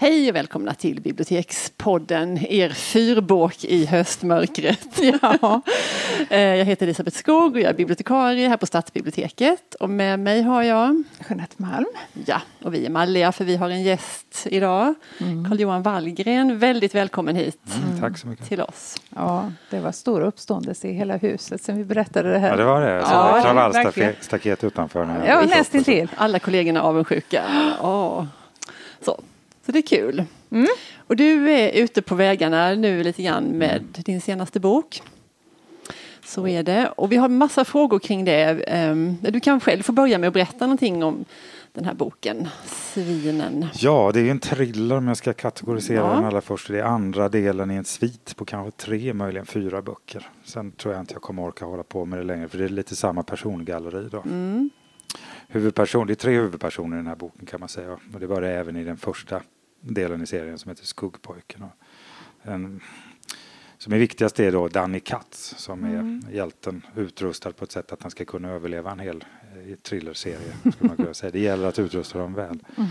Hej 0.00 0.30
och 0.30 0.36
välkomna 0.36 0.74
till 0.74 1.00
Bibliotekspodden, 1.00 2.46
er 2.46 2.70
fyrbåk 2.70 3.64
i 3.64 3.86
höstmörkret. 3.86 5.00
Ja. 5.22 5.62
Eh, 6.30 6.40
jag 6.40 6.64
heter 6.64 6.86
Elisabeth 6.86 7.16
Skog 7.16 7.52
och 7.52 7.60
jag 7.60 7.70
är 7.70 7.74
bibliotekarie 7.74 8.48
här 8.48 8.56
på 8.56 8.66
Stadsbiblioteket. 8.66 9.74
Och 9.74 9.90
med 9.90 10.20
mig 10.20 10.42
har 10.42 10.62
jag 10.62 11.02
Jeanette 11.28 11.54
Malm. 11.56 11.86
Ja, 12.26 12.40
och 12.62 12.74
vi 12.74 12.86
är 12.86 12.90
malliga 12.90 13.32
för 13.32 13.44
vi 13.44 13.56
har 13.56 13.70
en 13.70 13.82
gäst 13.82 14.46
idag. 14.50 14.94
Mm. 15.18 15.44
Carl-Johan 15.44 15.82
Wallgren, 15.82 16.58
väldigt 16.58 16.94
välkommen 16.94 17.36
hit. 17.36 17.60
Mm, 17.84 18.00
tack 18.00 18.18
så 18.18 18.26
mycket. 18.26 18.48
Till 18.48 18.60
oss. 18.60 18.96
Ja, 19.16 19.52
det 19.70 19.80
var 19.80 19.92
stor 19.92 20.20
uppståndelse 20.20 20.88
i 20.88 20.92
hela 20.92 21.16
huset 21.16 21.62
sen 21.62 21.76
vi 21.76 21.84
berättade 21.84 22.32
det 22.32 22.38
här. 22.38 22.50
Ja, 22.50 22.56
det 22.56 22.64
var 22.64 22.80
det. 22.80 23.06
Så 23.06 23.12
ja, 23.12 23.40
kravallstaket 23.42 24.64
utanför. 24.64 25.22
Ja, 25.26 25.42
nästintill. 25.42 26.08
Alla 26.16 26.38
kollegorna 26.38 26.82
avundsjuka. 26.82 27.42
Oh. 27.82 28.24
Så. 29.00 29.20
Så 29.70 29.72
det 29.72 29.78
är 29.78 29.98
kul. 29.98 30.24
Mm. 30.50 30.66
Och 30.96 31.16
du 31.16 31.50
är 31.50 31.72
ute 31.72 32.02
på 32.02 32.14
vägarna 32.14 32.74
nu 32.74 33.02
lite 33.02 33.22
grann 33.22 33.44
med 33.44 33.76
mm. 33.76 33.86
din 33.92 34.20
senaste 34.20 34.60
bok. 34.60 35.02
Så 36.24 36.48
är 36.48 36.62
det. 36.62 36.92
Och 36.96 37.12
vi 37.12 37.16
har 37.16 37.28
massa 37.28 37.64
frågor 37.64 37.98
kring 37.98 38.24
det. 38.24 38.64
Ehm, 38.68 39.16
du 39.20 39.40
kan 39.40 39.60
själv 39.60 39.82
få 39.82 39.92
börja 39.92 40.18
med 40.18 40.28
att 40.28 40.34
berätta 40.34 40.66
någonting 40.66 41.04
om 41.04 41.24
den 41.72 41.84
här 41.84 41.94
boken, 41.94 42.48
Svinen. 42.66 43.66
Ja, 43.74 44.10
det 44.14 44.20
är 44.20 44.30
en 44.30 44.38
thriller 44.38 44.96
om 44.96 45.08
jag 45.08 45.16
ska 45.16 45.32
kategorisera 45.32 45.96
ja. 45.96 46.14
den 46.14 46.24
allra 46.24 46.40
först. 46.40 46.68
Det 46.68 46.78
är 46.78 46.84
andra 46.84 47.28
delen 47.28 47.70
i 47.70 47.74
en 47.74 47.84
svit 47.84 48.36
på 48.36 48.44
kanske 48.44 48.70
tre, 48.70 49.12
möjligen 49.12 49.46
fyra 49.46 49.82
böcker. 49.82 50.28
Sen 50.44 50.72
tror 50.72 50.94
jag 50.94 51.02
inte 51.02 51.14
jag 51.14 51.22
kommer 51.22 51.42
orka 51.42 51.64
hålla 51.64 51.82
på 51.82 52.04
med 52.04 52.18
det 52.18 52.24
längre 52.24 52.48
för 52.48 52.58
det 52.58 52.64
är 52.64 52.68
lite 52.68 52.96
samma 52.96 53.22
persongalleri 53.22 54.08
då. 54.10 54.20
Mm. 54.20 54.70
Huvudperson, 55.48 56.06
det 56.06 56.12
är 56.12 56.14
tre 56.14 56.32
huvudpersoner 56.32 56.96
i 56.96 56.98
den 56.98 57.06
här 57.06 57.16
boken 57.16 57.46
kan 57.46 57.60
man 57.60 57.68
säga. 57.68 57.98
Och 58.14 58.20
det 58.20 58.26
var 58.26 58.40
det 58.40 58.50
även 58.50 58.76
i 58.76 58.84
den 58.84 58.96
första 58.96 59.42
delen 59.80 60.22
i 60.22 60.26
serien 60.26 60.58
som 60.58 60.68
heter 60.68 60.86
Skuggpojken. 60.86 61.64
En, 62.42 62.80
som 63.78 63.92
är 63.92 63.98
viktigast 63.98 64.40
är 64.40 64.52
då 64.52 64.68
Danny 64.68 65.00
Katz 65.00 65.54
som 65.58 65.84
är 65.84 65.94
mm. 65.94 66.24
hjälten 66.32 66.86
utrustad 66.96 67.52
på 67.52 67.64
ett 67.64 67.72
sätt 67.72 67.92
att 67.92 68.02
han 68.02 68.10
ska 68.10 68.24
kunna 68.24 68.48
överleva 68.48 68.90
en 68.90 68.98
hel 68.98 69.24
eh, 69.54 69.76
thrillerserie. 69.76 70.52
Man 70.78 70.96
kunna 70.96 71.14
säga. 71.14 71.30
Det 71.30 71.40
gäller 71.40 71.68
att 71.68 71.78
utrusta 71.78 72.18
dem 72.18 72.34
väl. 72.34 72.58
Mm. 72.76 72.88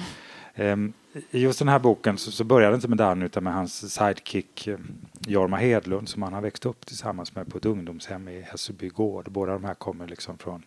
Um, 0.55 0.93
I 1.31 1.39
just 1.39 1.59
den 1.59 1.67
här 1.67 1.79
boken 1.79 2.17
så, 2.17 2.31
så 2.31 2.43
börjar 2.43 2.69
det 2.69 2.75
inte 2.75 2.87
med 2.87 2.97
Danny 2.97 3.25
utan 3.25 3.43
med 3.43 3.53
hans 3.53 3.93
sidekick 3.93 4.67
um, 4.67 4.95
Jorma 5.27 5.57
Hedlund 5.57 6.09
som 6.09 6.21
han 6.21 6.33
har 6.33 6.41
växt 6.41 6.65
upp 6.65 6.85
tillsammans 6.85 7.35
med 7.35 7.47
på 7.47 7.57
ett 7.57 7.65
ungdomshem 7.65 8.27
i 8.27 8.41
Hässelby 8.41 8.89
gård. 8.89 9.31
Båda 9.31 9.53
de 9.53 9.63
här 9.63 9.73
kommer 9.73 10.07
liksom 10.07 10.37
från 10.37 10.63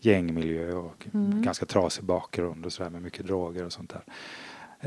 gängmiljö 0.00 0.72
och 0.72 1.06
mm. 1.14 1.42
ganska 1.42 1.66
trasig 1.66 2.04
bakgrund 2.04 2.66
och 2.66 2.72
sådär 2.72 2.90
med 2.90 3.02
mycket 3.02 3.26
droger 3.26 3.64
och 3.64 3.72
sånt 3.72 3.92
där. 3.92 4.02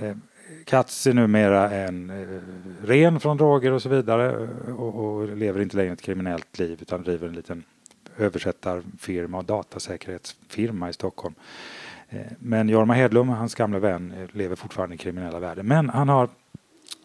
Um, 0.09 0.21
Katz 0.65 1.07
är 1.07 1.13
numera 1.13 1.71
en 1.71 2.09
eh, 2.09 2.87
ren 2.87 3.19
från 3.19 3.37
droger 3.37 3.71
och 3.71 3.81
så 3.81 3.89
vidare 3.89 4.47
och, 4.77 4.95
och, 4.95 5.37
lever 5.37 5.61
inte 5.61 5.77
längre 5.77 5.93
ett 5.93 6.01
kriminellt 6.01 6.59
liv 6.59 6.77
utan 6.81 7.03
driver 7.03 7.27
en 7.27 7.33
liten 7.33 7.63
översättarfirma 8.17 9.37
och 9.37 9.45
datasäkerhetsfirma 9.45 10.89
i 10.89 10.93
Stockholm. 10.93 11.35
Eh, 12.09 12.21
men 12.39 12.69
Jorma 12.69 12.93
Hedlund, 12.93 13.29
hans 13.29 13.55
gamla 13.55 13.79
vän, 13.79 14.13
eh, 14.17 14.37
lever 14.37 14.55
fortfarande 14.55 14.95
i 14.95 14.97
kriminella 14.97 15.39
världen. 15.39 15.67
Men 15.67 15.89
han 15.89 16.09
har 16.09 16.29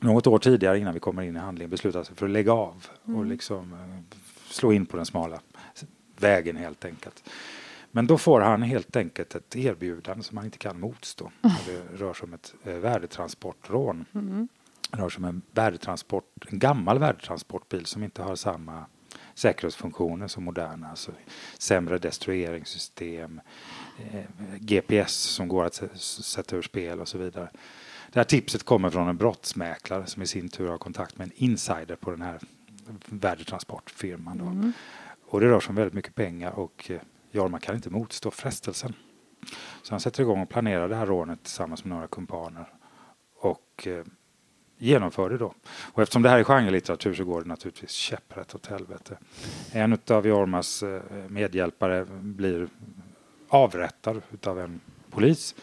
något 0.00 0.26
år 0.26 0.38
tidigare 0.38 0.78
innan 0.78 0.94
vi 0.94 1.00
kommer 1.00 1.22
in 1.22 1.36
i 1.36 1.38
handlingen 1.38 1.70
beslutat 1.70 2.06
sig 2.06 2.16
för 2.16 2.26
att 2.26 2.32
lägga 2.32 2.52
av 2.52 2.86
och 3.02 3.08
mm. 3.08 3.28
liksom 3.28 3.76
slå 4.46 4.72
in 4.72 4.86
på 4.86 4.96
den 4.96 5.06
smala 5.06 5.40
vägen 6.20 6.56
helt 6.56 6.84
enkelt. 6.84 7.22
Men 7.90 8.06
då 8.06 8.18
får 8.18 8.40
han 8.40 8.62
helt 8.62 8.96
enkelt 8.96 9.34
ett 9.34 9.56
erbjudande 9.56 10.24
som 10.24 10.36
han 10.36 10.46
inte 10.46 10.58
kan 10.58 10.80
motstå. 10.80 11.30
Mm. 11.42 11.56
Det 11.66 12.04
rör 12.04 12.14
sig 12.14 12.26
om 12.26 12.34
ett 12.34 12.54
eh, 12.64 12.74
värdetransportrån. 12.74 14.04
Mm. 14.14 14.48
Det 14.90 14.96
rör 14.96 15.08
sig 15.08 15.18
om 15.18 15.24
en, 15.24 15.42
värdetransport, 15.50 16.46
en 16.48 16.58
gammal 16.58 16.98
värdetransportbil 16.98 17.86
som 17.86 18.02
inte 18.02 18.22
har 18.22 18.36
samma 18.36 18.84
säkerhetsfunktioner 19.34 20.28
som 20.28 20.44
moderna. 20.44 20.90
Alltså 20.90 21.12
sämre 21.58 21.98
destrueringssystem, 21.98 23.40
eh, 24.12 24.24
GPS 24.58 25.12
som 25.12 25.48
går 25.48 25.64
att 25.64 26.00
sätta 26.00 26.56
ur 26.56 26.62
spel 26.62 27.00
och 27.00 27.08
så 27.08 27.18
vidare. 27.18 27.50
Det 28.12 28.20
här 28.20 28.24
tipset 28.24 28.62
kommer 28.62 28.90
från 28.90 29.08
en 29.08 29.16
brottsmäklare 29.16 30.06
som 30.06 30.22
i 30.22 30.26
sin 30.26 30.48
tur 30.48 30.68
har 30.68 30.78
kontakt 30.78 31.18
med 31.18 31.24
en 31.24 31.32
insider 31.34 31.96
på 31.96 32.10
den 32.10 32.22
här 32.22 32.38
värdetransportfirman. 33.06 34.40
Mm. 34.40 34.72
Och 35.28 35.40
det 35.40 35.46
rör 35.46 35.60
sig 35.60 35.68
om 35.68 35.76
väldigt 35.76 35.94
mycket 35.94 36.14
pengar 36.14 36.50
och 36.50 36.90
eh, 36.90 37.00
Jorma 37.38 37.58
kan 37.58 37.74
inte 37.74 37.90
motstå 37.90 38.30
frestelsen. 38.30 38.94
Så 39.82 39.92
han 39.92 40.00
sätter 40.00 40.22
igång 40.22 40.42
och 40.42 40.48
planerar 40.48 40.88
det 40.88 40.96
här 40.96 41.06
rånet 41.06 41.42
tillsammans 41.42 41.84
med 41.84 41.94
några 41.94 42.08
kumpaner. 42.08 42.68
Och 43.40 43.86
eh, 43.86 44.04
genomför 44.78 45.30
det 45.30 45.38
då. 45.38 45.54
Och 45.92 46.02
eftersom 46.02 46.22
det 46.22 46.28
här 46.28 46.38
är 46.38 46.44
genrelitteratur 46.44 47.14
så 47.14 47.24
går 47.24 47.42
det 47.42 47.48
naturligtvis 47.48 47.90
käpprätt 47.90 48.54
åt 48.54 48.66
helvete. 48.66 49.18
En 49.72 49.98
av 50.10 50.26
Jormas 50.26 50.82
eh, 50.82 51.02
medhjälpare 51.28 52.06
blir 52.20 52.68
avrättad 53.48 54.22
utav 54.32 54.60
en 54.60 54.80
polis 55.10 55.54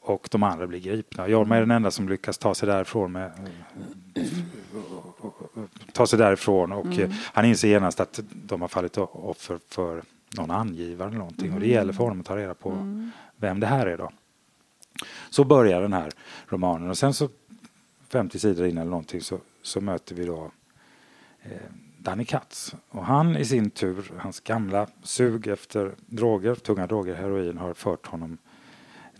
och 0.00 0.28
de 0.30 0.42
andra 0.42 0.66
blir 0.66 0.80
gripna. 0.80 1.28
Jorma 1.28 1.56
är 1.56 1.60
den 1.60 1.70
enda 1.70 1.90
som 1.90 2.08
lyckas 2.08 2.38
ta 2.38 2.54
sig 2.54 2.68
därifrån 2.68 3.12
med 3.12 3.32
ta 5.92 6.06
sig 6.06 6.18
därifrån 6.18 6.72
och 6.72 6.86
mm. 6.86 7.12
han 7.32 7.44
inser 7.44 7.68
genast 7.68 8.00
att 8.00 8.20
de 8.32 8.60
har 8.60 8.68
fallit 8.68 8.98
offer 8.98 9.58
för 9.68 10.02
någon 10.36 10.50
angivare 10.50 11.08
eller 11.08 11.18
någonting 11.18 11.46
mm. 11.46 11.54
och 11.54 11.60
det 11.60 11.66
gäller 11.66 11.92
för 11.92 12.04
honom 12.04 12.20
att 12.20 12.26
ta 12.26 12.36
reda 12.36 12.54
på 12.54 12.70
mm. 12.70 13.10
vem 13.36 13.60
det 13.60 13.66
här 13.66 13.86
är 13.86 13.98
då. 13.98 14.10
Så 15.30 15.44
börjar 15.44 15.82
den 15.82 15.92
här 15.92 16.12
romanen 16.48 16.90
och 16.90 16.98
sen 16.98 17.14
så 17.14 17.28
50 18.08 18.38
sidor 18.38 18.66
in 18.66 18.78
eller 18.78 18.90
någonting 18.90 19.20
så, 19.20 19.38
så 19.62 19.80
möter 19.80 20.14
vi 20.14 20.26
då 20.26 20.50
eh, 21.42 21.50
Danny 21.98 22.24
Katz 22.24 22.74
och 22.88 23.04
han 23.04 23.36
i 23.36 23.44
sin 23.44 23.70
tur, 23.70 24.12
hans 24.18 24.40
gamla 24.40 24.86
sug 25.02 25.46
efter 25.46 25.94
droger, 26.06 26.54
tunga 26.54 26.86
droger, 26.86 27.14
heroin 27.14 27.58
har 27.58 27.74
fört 27.74 28.06
honom 28.06 28.38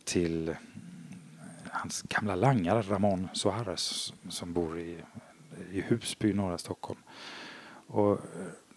till 0.05 0.55
hans 1.71 2.03
gamla 2.03 2.35
langare 2.35 2.83
Ramon 2.83 3.29
Suarez 3.33 4.13
som 4.29 4.53
bor 4.53 4.79
i, 4.79 4.99
i 5.73 5.81
Husby 5.81 6.33
norra 6.33 6.59
Stockholm. 6.59 7.01
Och 7.87 8.21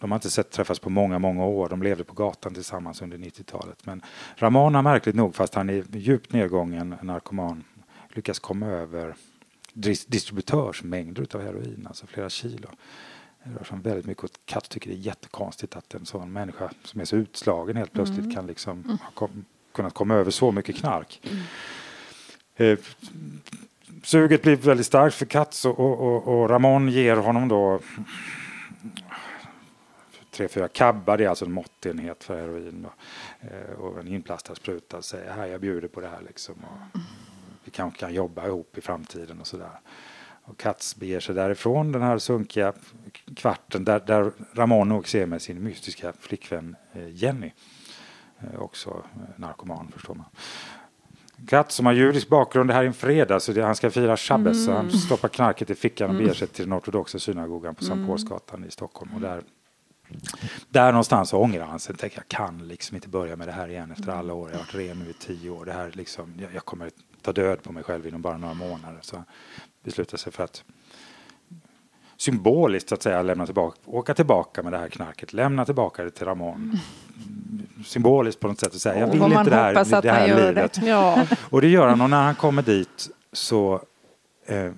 de 0.00 0.10
har 0.10 0.16
inte 0.16 0.30
sett 0.30 0.50
träffas 0.50 0.78
på 0.78 0.90
många, 0.90 1.18
många 1.18 1.44
år. 1.44 1.68
De 1.68 1.82
levde 1.82 2.04
på 2.04 2.14
gatan 2.14 2.54
tillsammans 2.54 3.02
under 3.02 3.18
90-talet. 3.18 3.86
Men 3.86 4.02
Ramon 4.36 4.74
har 4.74 4.82
märkligt 4.82 5.14
nog, 5.14 5.34
fast 5.34 5.54
han 5.54 5.70
är 5.70 5.84
djupt 5.92 6.32
nedgången 6.32 6.96
narkoman, 7.02 7.64
lyckats 8.08 8.38
komma 8.38 8.66
över 8.66 9.14
distributörsmängder 10.06 11.26
av 11.34 11.42
heroin, 11.42 11.86
alltså 11.88 12.06
flera 12.06 12.28
kilo. 12.28 12.68
Det 13.44 13.50
rör 13.50 13.64
sig 13.64 13.74
om 13.74 13.82
väldigt 13.82 14.06
mycket 14.06 14.24
och 14.24 14.30
Katt 14.44 14.68
tycker 14.68 14.90
det 14.90 14.96
är 14.96 14.98
jättekonstigt 14.98 15.76
att 15.76 15.94
en 15.94 16.06
sån 16.06 16.32
människa 16.32 16.70
som 16.84 17.00
är 17.00 17.04
så 17.04 17.16
utslagen 17.16 17.76
helt 17.76 17.92
plötsligt 17.92 18.18
mm. 18.18 18.34
kan 18.34 18.46
liksom 18.46 18.98
ha 19.02 19.10
kom, 19.14 19.44
kunnat 19.74 19.94
komma 19.94 20.14
över 20.14 20.30
så 20.30 20.52
mycket 20.52 20.76
knark. 20.76 21.20
Mm. 21.22 22.72
Eh, 22.72 22.78
suget 24.02 24.42
blir 24.42 24.56
väldigt 24.56 24.86
starkt 24.86 25.16
för 25.16 25.26
Katz 25.26 25.64
och, 25.64 25.80
och, 25.80 26.00
och, 26.00 26.28
och 26.28 26.50
Ramon 26.50 26.88
ger 26.88 27.16
honom 27.16 27.48
då 27.48 27.80
tre, 30.30 30.48
fyra 30.48 30.68
kabbar, 30.68 31.16
det 31.16 31.24
är 31.24 31.28
alltså 31.28 31.44
en 31.44 31.52
måttenhet 31.52 32.24
för 32.24 32.40
heroin. 32.40 32.82
Då. 32.82 32.92
Eh, 33.48 33.80
och 33.80 34.00
en 34.00 34.08
inplastad 34.08 34.54
spruta 34.54 34.96
och 34.96 35.04
säger 35.04 35.32
här 35.32 35.46
jag 35.46 35.60
bjuder 35.60 35.88
på 35.88 36.00
det 36.00 36.08
här 36.08 36.20
liksom. 36.26 36.54
Och 36.54 37.00
vi 37.64 37.70
kanske 37.70 38.00
kan 38.00 38.14
jobba 38.14 38.46
ihop 38.46 38.78
i 38.78 38.80
framtiden 38.80 39.40
och 39.40 39.46
sådär. 39.46 39.80
Och 40.44 40.58
Katz 40.58 40.96
beger 40.96 41.20
sig 41.20 41.34
därifrån 41.34 41.92
den 41.92 42.02
här 42.02 42.18
sunkiga 42.18 42.72
kvarten 43.36 43.84
där, 43.84 44.00
där 44.00 44.32
Ramon 44.52 44.92
också 44.92 45.18
är 45.18 45.26
med 45.26 45.42
sin 45.42 45.62
mystiska 45.62 46.12
flickvän 46.20 46.76
eh, 46.92 47.08
Jenny. 47.08 47.52
Eh, 48.40 48.60
också 48.60 49.02
narkoman 49.36 49.92
förstår 49.92 50.14
man. 50.14 50.26
Katz 51.48 51.74
som 51.74 51.86
har 51.86 51.92
judisk 51.92 52.28
bakgrund, 52.28 52.70
det 52.70 52.74
här 52.74 52.82
är 52.82 52.86
en 52.86 52.92
fredag 52.92 53.40
så 53.40 53.52
det, 53.52 53.62
han 53.62 53.76
ska 53.76 53.90
fira 53.90 54.16
shabbes 54.16 54.56
mm. 54.56 54.66
så 54.66 54.72
han 54.72 54.90
stoppar 54.90 55.28
knarket 55.28 55.70
i 55.70 55.74
fickan 55.74 56.10
och 56.10 56.14
beger 56.14 56.24
mm. 56.24 56.34
sig 56.34 56.48
till 56.48 56.64
den 56.64 56.78
ortodoxa 56.78 57.18
synagogan 57.18 57.74
på 57.74 57.84
Sankt 57.84 57.96
mm. 57.96 58.06
Paulsgatan 58.06 58.64
i 58.64 58.70
Stockholm. 58.70 59.14
Och 59.14 59.20
där 59.20 59.42
där 60.68 60.92
någonstans 60.92 61.32
ångrar 61.32 61.66
han 61.66 61.80
sig. 61.80 61.96
Tänker, 61.96 62.18
jag 62.18 62.28
kan 62.28 62.68
liksom 62.68 62.94
inte 62.96 63.08
börja 63.08 63.36
med 63.36 63.48
det 63.48 63.52
här 63.52 63.68
igen 63.68 63.92
efter 63.92 64.12
alla 64.12 64.34
år. 64.34 64.50
Jag 64.50 64.58
har 64.58 64.64
varit 64.64 64.74
ren 64.74 64.98
nu 64.98 65.10
i 65.10 65.12
tio 65.12 65.50
år. 65.50 65.64
Det 65.64 65.72
här 65.72 65.90
liksom, 65.94 66.34
jag, 66.38 66.54
jag 66.54 66.64
kommer 66.64 66.90
ta 67.22 67.32
död 67.32 67.62
på 67.62 67.72
mig 67.72 67.82
själv 67.82 68.06
inom 68.06 68.22
bara 68.22 68.36
några 68.36 68.54
månader. 68.54 68.98
Så 69.02 69.16
han 69.16 69.24
beslutar 69.84 70.18
sig 70.18 70.32
för 70.32 70.44
att 70.44 70.64
symboliskt 72.16 72.88
så 72.88 72.94
att 72.94 73.02
säga 73.02 73.22
lämna 73.22 73.46
tillbaka, 73.46 73.78
åka 73.84 74.14
tillbaka 74.14 74.62
med 74.62 74.72
det 74.72 74.78
här 74.78 74.88
knarket, 74.88 75.32
lämna 75.32 75.64
tillbaka 75.64 76.04
det 76.04 76.10
till 76.10 76.26
Ramon. 76.26 76.78
Symboliskt 77.86 78.40
på 78.40 78.48
något 78.48 78.60
sätt 78.60 78.74
att 78.74 78.80
säga, 78.80 79.00
jag 79.00 79.06
vill 79.06 79.22
inte 79.22 79.44
det 79.44 79.56
här, 79.56 80.02
det 80.02 80.10
här 80.10 80.26
livet. 80.26 80.72
Det. 80.80 80.86
Ja. 80.86 81.26
Och 81.50 81.60
det 81.60 81.68
gör 81.68 81.88
han 81.88 82.00
och 82.00 82.10
när 82.10 82.22
han 82.22 82.34
kommer 82.34 82.62
dit 82.62 83.10
så 83.32 83.80
eh, 84.46 84.72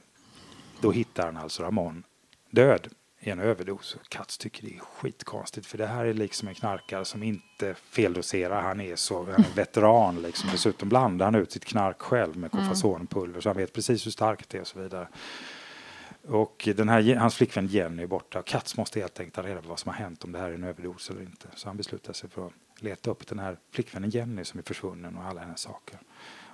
då 0.81 0.91
hittar 0.91 1.25
han 1.25 1.37
alltså 1.37 1.63
Ramon 1.63 2.03
död 2.51 2.89
en 3.31 3.41
överdos. 3.41 3.97
Katz 4.09 4.39
tycker 4.39 4.63
det 4.63 4.75
är 4.75 4.79
skitkonstigt 4.79 5.67
för 5.67 5.79
det 5.79 5.87
här 5.87 6.05
är 6.05 6.15
liksom 6.15 6.49
en 6.49 6.55
knarkare 6.55 7.05
som 7.05 7.23
inte 7.23 7.75
feldoserar. 7.75 8.63
Han 8.63 8.81
är 8.81 8.97
så 8.97 9.25
han 9.25 9.35
är 9.35 9.55
veteran 9.57 10.23
liksom. 10.23 10.51
Dessutom 10.53 10.89
blandar 10.89 11.27
han 11.27 11.35
ut 11.35 11.53
sitt 11.53 11.65
knark 11.65 12.03
själv 12.03 12.37
med 12.37 12.51
Cofazonpulver 12.51 13.41
så 13.41 13.49
han 13.49 13.57
vet 13.57 13.73
precis 13.73 14.07
hur 14.07 14.11
starkt 14.11 14.51
det 14.51 14.59
är 14.59 14.61
och 14.61 14.67
så 14.67 14.79
vidare. 14.79 15.09
Och 16.29 16.69
den 16.77 16.89
här, 16.89 17.17
hans 17.17 17.35
flickvän 17.35 17.67
Jenny 17.67 18.03
är 18.03 18.07
borta. 18.07 18.43
Katz 18.43 18.77
måste 18.77 19.01
helt 19.01 19.21
enkelt 19.21 19.35
ta 19.35 19.43
reda 19.43 19.63
på 19.63 19.69
vad 19.69 19.79
som 19.79 19.89
har 19.89 19.97
hänt, 19.97 20.25
om 20.25 20.33
det 20.33 20.39
här 20.39 20.51
är 20.51 20.55
en 20.55 20.65
överdos 20.65 21.11
eller 21.11 21.21
inte. 21.21 21.49
Så 21.55 21.69
han 21.69 21.77
beslutar 21.77 22.13
sig 22.13 22.31
för 22.31 22.47
att 22.47 22.53
leta 22.77 23.11
upp 23.11 23.27
den 23.27 23.39
här 23.39 23.57
flickvännen 23.71 24.11
Jenny 24.11 24.45
som 24.45 24.59
är 24.59 24.65
försvunnen 24.65 25.17
och 25.17 25.25
alla 25.25 25.41
hennes 25.41 25.61
saker. 25.61 25.99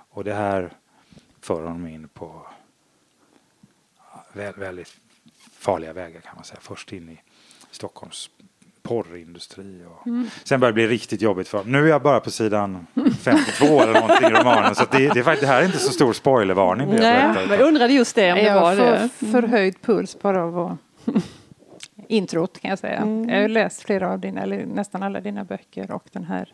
Och 0.09 0.23
det 0.23 0.33
här 0.33 0.73
för 1.41 1.63
honom 1.63 1.87
in 1.87 2.07
på 2.07 2.47
väldigt 4.33 4.99
farliga 5.51 5.93
vägar 5.93 6.21
kan 6.21 6.35
man 6.35 6.43
säga. 6.43 6.59
Först 6.61 6.93
in 6.93 7.09
i 7.09 7.21
Stockholms 7.71 8.29
porrindustri. 8.81 9.83
Och 9.85 10.07
mm. 10.07 10.29
Sen 10.43 10.59
börjar 10.59 10.71
det 10.71 10.73
bli 10.73 10.87
riktigt 10.87 11.21
jobbigt 11.21 11.47
för 11.47 11.63
Nu 11.63 11.83
är 11.83 11.87
jag 11.87 12.01
bara 12.01 12.19
på 12.19 12.31
sidan 12.31 12.87
52 13.21 13.65
eller 13.81 13.93
någonting 13.93 14.27
i 14.27 14.29
romanen. 14.29 14.75
Så 14.75 14.85
det, 14.91 14.97
det, 14.97 15.19
är, 15.19 15.41
det 15.41 15.47
här 15.47 15.61
är 15.61 15.65
inte 15.65 15.77
så 15.77 15.91
stor 15.91 16.13
spoilervarning. 16.13 16.95
Nej, 16.95 17.47
jag 17.49 17.59
undrade 17.59 17.93
just 17.93 18.15
det 18.15 18.31
om 18.31 18.37
det 18.37 18.53
var 18.53 18.75
det. 18.75 19.01
Jag 19.01 19.11
får 19.11 19.41
förhöjd 19.41 19.81
puls 19.81 20.19
bara 20.21 20.43
av 20.43 20.77
introt 22.07 22.59
kan 22.59 22.69
jag 22.69 22.79
säga. 22.79 22.97
Mm. 22.97 23.29
Jag 23.29 23.41
har 23.41 23.47
läst 23.47 23.81
flera 23.81 24.11
av 24.11 24.19
dina, 24.19 24.41
eller 24.41 24.65
nästan 24.65 25.03
alla 25.03 25.21
dina 25.21 25.43
böcker 25.43 25.91
och 25.91 26.07
den 26.11 26.23
här, 26.23 26.53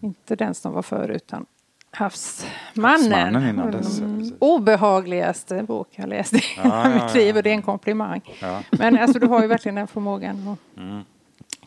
inte 0.00 0.36
den 0.36 0.54
som 0.54 0.72
var 0.72 0.82
förr 0.82 1.08
utan 1.08 1.46
Havsmannen. 1.94 3.36
Mm. 3.36 4.32
Obehagligaste 4.38 5.62
bok 5.62 5.88
jag 5.90 6.08
läst 6.08 6.34
i 6.34 6.42
ja, 6.64 6.88
mitt 6.94 7.14
liv 7.14 7.36
och 7.36 7.42
det 7.42 7.50
är 7.50 7.54
en 7.54 7.62
komplimang. 7.62 8.20
Ja. 8.40 8.62
Men 8.70 8.98
alltså, 8.98 9.18
du 9.18 9.26
har 9.26 9.42
ju 9.42 9.46
verkligen 9.46 9.74
den 9.74 9.86
förmågan 9.86 10.48
att 10.48 10.78
mm. 10.78 11.02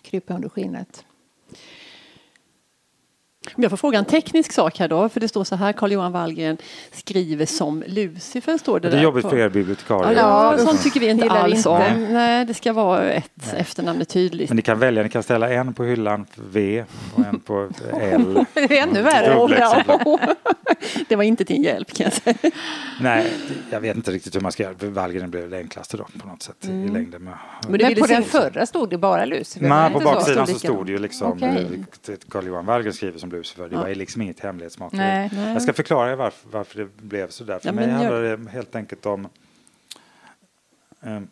krypa 0.01 0.33
under 0.33 0.49
skinnet. 0.49 1.05
Jag 3.55 3.69
får 3.69 3.77
fråga 3.77 3.99
en 3.99 4.05
teknisk 4.05 4.51
sak 4.51 4.79
här 4.79 4.87
då, 4.87 5.09
för 5.09 5.19
det 5.19 5.27
står 5.27 5.43
så 5.43 5.55
här, 5.55 5.73
Carl-Johan 5.73 6.11
Wallgren 6.11 6.57
skriver 6.91 7.45
som 7.45 7.83
Lucifer. 7.87 8.57
Står 8.57 8.79
det, 8.79 8.89
det 8.89 8.97
är 8.97 9.01
jobbigt 9.01 9.23
på. 9.23 9.29
för 9.29 9.37
er 9.37 9.49
bibliotekarier. 9.49 10.19
Ja, 10.19 10.57
sånt 10.57 10.83
tycker 10.83 10.99
vi 10.99 11.09
inte 11.09 11.29
alls 11.29 11.55
inte. 11.55 11.69
om. 11.69 12.07
Nej, 12.13 12.45
det 12.45 12.53
ska 12.53 12.73
vara 12.73 13.03
ett 13.11 13.31
Nej. 13.33 13.61
efternamn 13.61 14.01
är 14.01 14.05
tydligt. 14.05 14.49
Men 14.49 14.55
ni 14.55 14.61
kan 14.61 14.79
välja, 14.79 15.03
ni 15.03 15.09
kan 15.09 15.23
ställa 15.23 15.49
en 15.49 15.73
på 15.73 15.83
hyllan 15.83 16.25
V 16.35 16.83
och 17.15 17.25
en 17.25 17.39
på 17.39 17.69
L. 18.01 18.45
det 18.53 18.79
är 18.79 18.83
ännu 18.83 19.01
värre. 19.01 19.83
det 21.07 21.15
var 21.15 21.23
inte 21.23 21.45
till 21.45 21.63
hjälp 21.63 21.93
kan 21.93 22.03
jag 22.03 22.13
säga. 22.13 22.51
Nej, 23.01 23.31
jag 23.69 23.79
vet 23.79 23.95
inte 23.95 24.11
riktigt 24.11 24.35
hur 24.35 24.41
man 24.41 24.51
ska 24.51 24.63
göra. 24.63 24.73
Wallgren 24.79 25.31
blev 25.31 25.49
det 25.49 25.57
enklaste 25.57 25.97
då 25.97 26.05
på 26.19 26.27
något 26.27 26.43
sätt 26.43 26.63
mm. 26.63 26.85
i 26.85 26.87
längden. 26.87 27.23
Med. 27.23 27.33
Men, 27.69 27.81
Men 27.81 27.95
på 27.95 28.07
den 28.07 28.23
förra 28.23 28.65
stod 28.65 28.89
det 28.89 28.97
bara 28.97 29.25
Lucifer? 29.25 29.67
Nej, 29.67 29.93
på 29.93 29.99
baksidan 29.99 30.47
så, 30.47 30.53
så 30.53 30.59
stod 30.59 30.85
det 30.85 30.91
ju 30.91 30.97
liksom 30.97 31.31
okay. 31.31 31.83
Carl-Johan 32.29 32.65
Wallgren 32.65 32.93
skriver 32.93 33.19
som 33.19 33.29
Lucifer. 33.37 33.69
Det 33.69 33.75
var 33.75 33.95
liksom 33.95 34.21
inget 34.21 34.39
hemlighetsmakeri. 34.39 35.29
Jag 35.35 35.61
ska 35.61 35.73
förklara 35.73 36.15
varför, 36.15 36.49
varför 36.49 36.79
det 36.79 36.97
blev 36.97 37.29
så 37.29 37.43
där. 37.43 37.59
För 37.59 37.67
ja, 37.67 37.73
mig 37.73 37.89
handlar 37.89 38.21
det 38.21 38.49
helt 38.49 38.75
enkelt 38.75 39.05
om 39.05 39.27
um, 41.01 41.27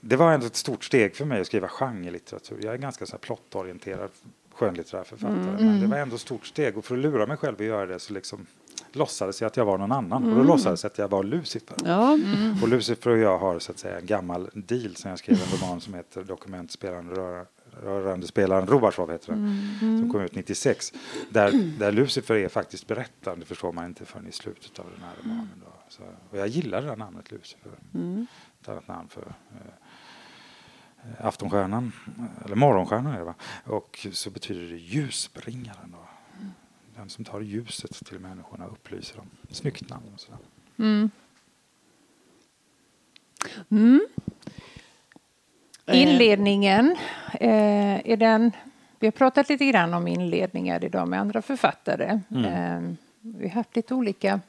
det 0.00 0.16
var 0.16 0.32
ändå 0.32 0.46
ett 0.46 0.56
stort 0.56 0.84
steg 0.84 1.16
för 1.16 1.24
mig 1.24 1.40
att 1.40 1.46
skriva 1.46 1.68
genrelitteratur. 1.68 2.58
Jag 2.62 2.74
är 2.74 2.78
ganska 2.78 3.06
så 3.06 3.12
här 3.12 3.18
plottorienterad 3.18 4.10
skönlitterär 4.54 5.04
författare. 5.04 5.38
Mm, 5.38 5.54
men 5.54 5.66
det 5.66 5.78
mm. 5.78 5.90
var 5.90 5.98
ändå 5.98 6.14
ett 6.14 6.20
stort 6.20 6.46
steg 6.46 6.78
och 6.78 6.84
för 6.84 6.94
att 6.94 7.00
lura 7.00 7.26
mig 7.26 7.36
själv 7.36 7.54
att 7.54 7.64
göra 7.66 7.86
det 7.86 7.98
så 7.98 8.12
liksom 8.12 8.46
låtsades 8.92 9.40
jag 9.40 9.46
att 9.46 9.56
jag 9.56 9.64
var 9.64 9.78
någon 9.78 9.92
annan 9.92 10.22
mm. 10.22 10.28
och 10.28 10.34
då 10.34 10.40
mm. 10.40 10.46
låtsades 10.46 10.82
jag 10.82 10.90
att 10.90 10.98
jag 10.98 11.08
var 11.08 11.24
Lucifer. 11.24 11.76
Ja. 11.84 12.14
Mm. 12.14 12.62
Och 12.62 12.68
Lucifer 12.68 13.10
och 13.10 13.18
jag 13.18 13.38
har 13.38 13.58
så 13.58 13.72
att 13.72 13.78
säga 13.78 13.98
en 13.98 14.06
gammal 14.06 14.50
deal 14.52 14.96
sen 14.96 15.10
jag 15.10 15.18
skrev 15.18 15.40
en 15.42 15.58
roman 15.58 15.80
som 15.80 15.94
heter 15.94 16.24
Dokumentspelaren 16.24 17.10
rör, 17.10 17.46
rörande 17.82 18.26
spelaren 18.26 18.66
Robarsov 18.66 19.10
heter 19.10 19.32
den, 19.32 19.38
mm. 19.82 19.98
som 19.98 20.10
kom 20.10 20.20
ut 20.20 20.34
96. 20.34 20.92
Där, 21.30 21.52
där 21.78 21.92
Lucifer 21.92 22.34
är 22.34 22.48
faktiskt 22.48 22.86
berättande 22.86 23.46
förstår 23.46 23.72
man 23.72 23.86
inte 23.86 24.04
förrän 24.04 24.26
i 24.26 24.32
slutet 24.32 24.78
av 24.78 24.86
den 24.94 25.02
här 25.02 25.14
romanen. 25.22 25.62
Då. 25.64 25.72
Så, 25.88 26.02
och 26.30 26.38
jag 26.38 26.48
gillar 26.48 26.82
det 26.82 26.86
där 26.86 26.96
namnet 26.96 27.30
Lucifer. 27.30 27.72
Mm. 27.94 28.26
Ett 28.60 28.68
annat 28.68 28.88
namn 28.88 29.08
för 29.08 29.34
eh, 29.52 31.26
Aftonstjärnan, 31.26 31.92
eller 32.44 32.56
Morgonstjärnan 32.56 33.12
är 33.12 33.18
det 33.18 33.24
va? 33.24 33.34
Och 33.64 34.06
så 34.12 34.30
betyder 34.30 34.60
det 34.60 34.76
ljusbringaren 34.76 35.90
då. 35.92 36.08
Den 36.96 37.08
som 37.08 37.24
tar 37.24 37.40
ljuset 37.40 38.06
till 38.06 38.18
människorna 38.18 38.66
och 38.66 38.72
upplyser 38.72 39.16
dem. 39.16 39.30
Snyggt 39.50 39.90
namn 39.90 40.04
och 40.14 40.20
sådär. 40.20 40.38
Mm. 40.78 41.10
Mm. 43.68 44.06
Inledningen, 45.86 46.96
eh, 47.40 48.10
är 48.10 48.16
den, 48.16 48.52
vi 48.98 49.06
har 49.06 49.12
pratat 49.12 49.48
lite 49.48 49.66
grann 49.66 49.94
om 49.94 50.08
inledningar 50.08 50.84
idag 50.84 51.08
med 51.08 51.20
andra 51.20 51.42
författare. 51.42 52.20
Mm. 52.30 52.44
Eh, 52.44 52.96
vi 53.20 53.48
har 53.48 53.54
haft 53.54 53.76
lite 53.76 53.94
olika 53.94 54.40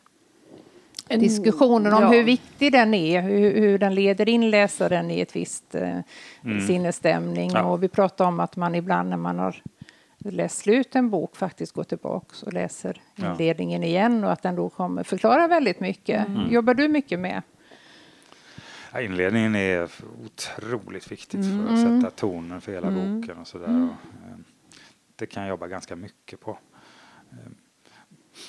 en, 1.08 1.20
diskussioner 1.20 1.94
om 1.94 2.04
ja. 2.04 2.10
hur 2.10 2.24
viktig 2.24 2.72
den 2.72 2.94
är, 2.94 3.22
hur, 3.22 3.60
hur, 3.62 3.78
den 3.78 3.96
leder 3.96 4.30
in 4.30 4.50
läsaren 4.50 5.12
i 5.12 5.20
ett 5.20 5.36
visst 5.36 5.76
eh, 5.76 6.00
mm. 6.44 6.68
sinnesstämning. 6.68 7.52
Ja. 7.54 7.64
Och 7.64 7.84
vi 7.84 7.88
pratar 7.88 8.26
om 8.26 8.40
att 8.40 8.56
man 8.56 8.76
ibland 8.76 9.10
när 9.10 9.18
man 9.18 9.40
har 9.40 9.62
läst 10.18 10.58
slut 10.58 10.96
en 10.96 11.10
bok 11.10 11.36
faktiskt 11.36 11.72
går 11.72 11.84
tillbaka 11.84 12.36
och 12.46 12.54
läser 12.54 13.02
inledningen 13.16 13.82
ja. 13.82 13.88
igen 13.88 14.24
och 14.24 14.32
att 14.32 14.42
den 14.42 14.56
då 14.56 14.70
kommer 14.70 15.04
förklara 15.04 15.48
väldigt 15.48 15.80
mycket. 15.80 16.28
Mm. 16.28 16.52
Jobbar 16.52 16.74
du 16.74 16.88
mycket 16.88 17.20
med 17.20 17.42
inledningen 19.02 19.56
är 19.56 19.90
otroligt 20.26 21.12
viktigt 21.12 21.46
för 21.46 21.64
att 21.64 21.80
mm. 21.80 22.02
sätta 22.02 22.16
tonen 22.16 22.62
för 22.62 22.72
hela 22.72 22.88
mm. 22.88 23.22
boken 23.22 23.38
och 23.38 23.48
sådär. 23.48 23.68
Mm. 23.68 23.90
Eh, 23.90 24.36
det 25.16 25.26
kan 25.26 25.44
jag 25.44 25.50
jobba 25.50 25.68
ganska 25.68 25.96
mycket 25.96 26.40
på. 26.40 26.58
Eh, 27.32 27.52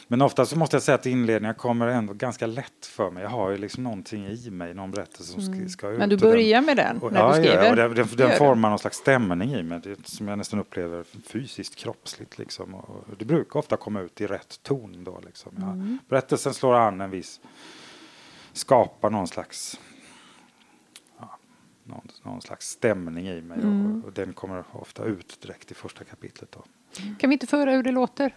men 0.09 0.23
ofta 0.23 0.47
så 0.47 0.59
måste 0.59 0.77
jag 0.77 0.83
säga 0.83 0.95
att 0.95 1.07
inledningar 1.07 1.55
kommer 1.55 1.87
ändå 1.87 2.13
ganska 2.13 2.47
lätt 2.47 2.87
för 2.87 3.11
mig. 3.11 3.23
Jag 3.23 3.31
har 3.31 3.51
ju 3.51 3.57
liksom 3.57 3.85
någonting 3.85 4.27
i 4.27 4.51
mig, 4.51 4.75
någon 4.75 4.91
berättelse 4.91 5.33
som 5.33 5.43
ska, 5.43 5.55
mm. 5.55 5.69
ska 5.69 5.89
ut. 5.89 5.99
Men 5.99 6.09
du 6.09 6.17
börjar 6.17 6.61
med 6.61 6.77
den 6.77 6.99
och, 6.99 7.13
när 7.13 7.21
ja, 7.21 7.29
du 7.29 7.35
skriver? 7.35 7.65
Ja, 7.65 7.71
och 7.71 7.77
den, 7.77 7.95
den, 7.95 8.09
den 8.17 8.39
formar 8.39 8.69
någon 8.69 8.79
slags 8.79 8.97
stämning 8.97 9.55
i 9.55 9.63
mig 9.63 9.81
det, 9.83 10.07
som 10.07 10.29
jag 10.29 10.39
nästan 10.39 10.61
upplever 10.61 11.05
fysiskt, 11.27 11.77
kroppsligt. 11.77 12.39
Liksom. 12.39 12.75
Och 12.75 13.05
det 13.19 13.25
brukar 13.25 13.61
ofta 13.61 13.77
komma 13.77 14.01
ut 14.01 14.21
i 14.21 14.27
rätt 14.27 14.63
ton 14.63 15.05
då. 15.05 15.21
Liksom. 15.27 15.53
Ja, 15.59 15.71
mm. 15.73 15.99
Berättelsen 16.09 16.55
slår 16.55 16.75
an 16.75 17.01
en 17.01 17.11
viss, 17.11 17.41
skapar 18.53 19.11
någon 19.11 19.27
slags 19.27 19.81
någon, 21.87 22.09
någon 22.23 22.43
slags 22.43 22.71
stämning 22.71 23.29
i 23.29 23.41
mig 23.41 23.59
mm. 23.59 24.01
och, 24.01 24.07
och, 24.07 24.13
den 24.13 24.33
kommer 24.33 24.65
ofta 24.73 25.05
ut 25.05 25.41
direkt 25.41 25.71
i 25.71 25.75
första 25.75 26.05
kapitlet. 26.05 26.53
Då. 26.53 26.65
Kan 27.19 27.31
vi 27.31 27.33
inte 27.33 27.47
få 27.47 27.57
höra 27.57 27.71
hur 27.71 27.83
det 27.83 27.93
låter? 27.93 28.35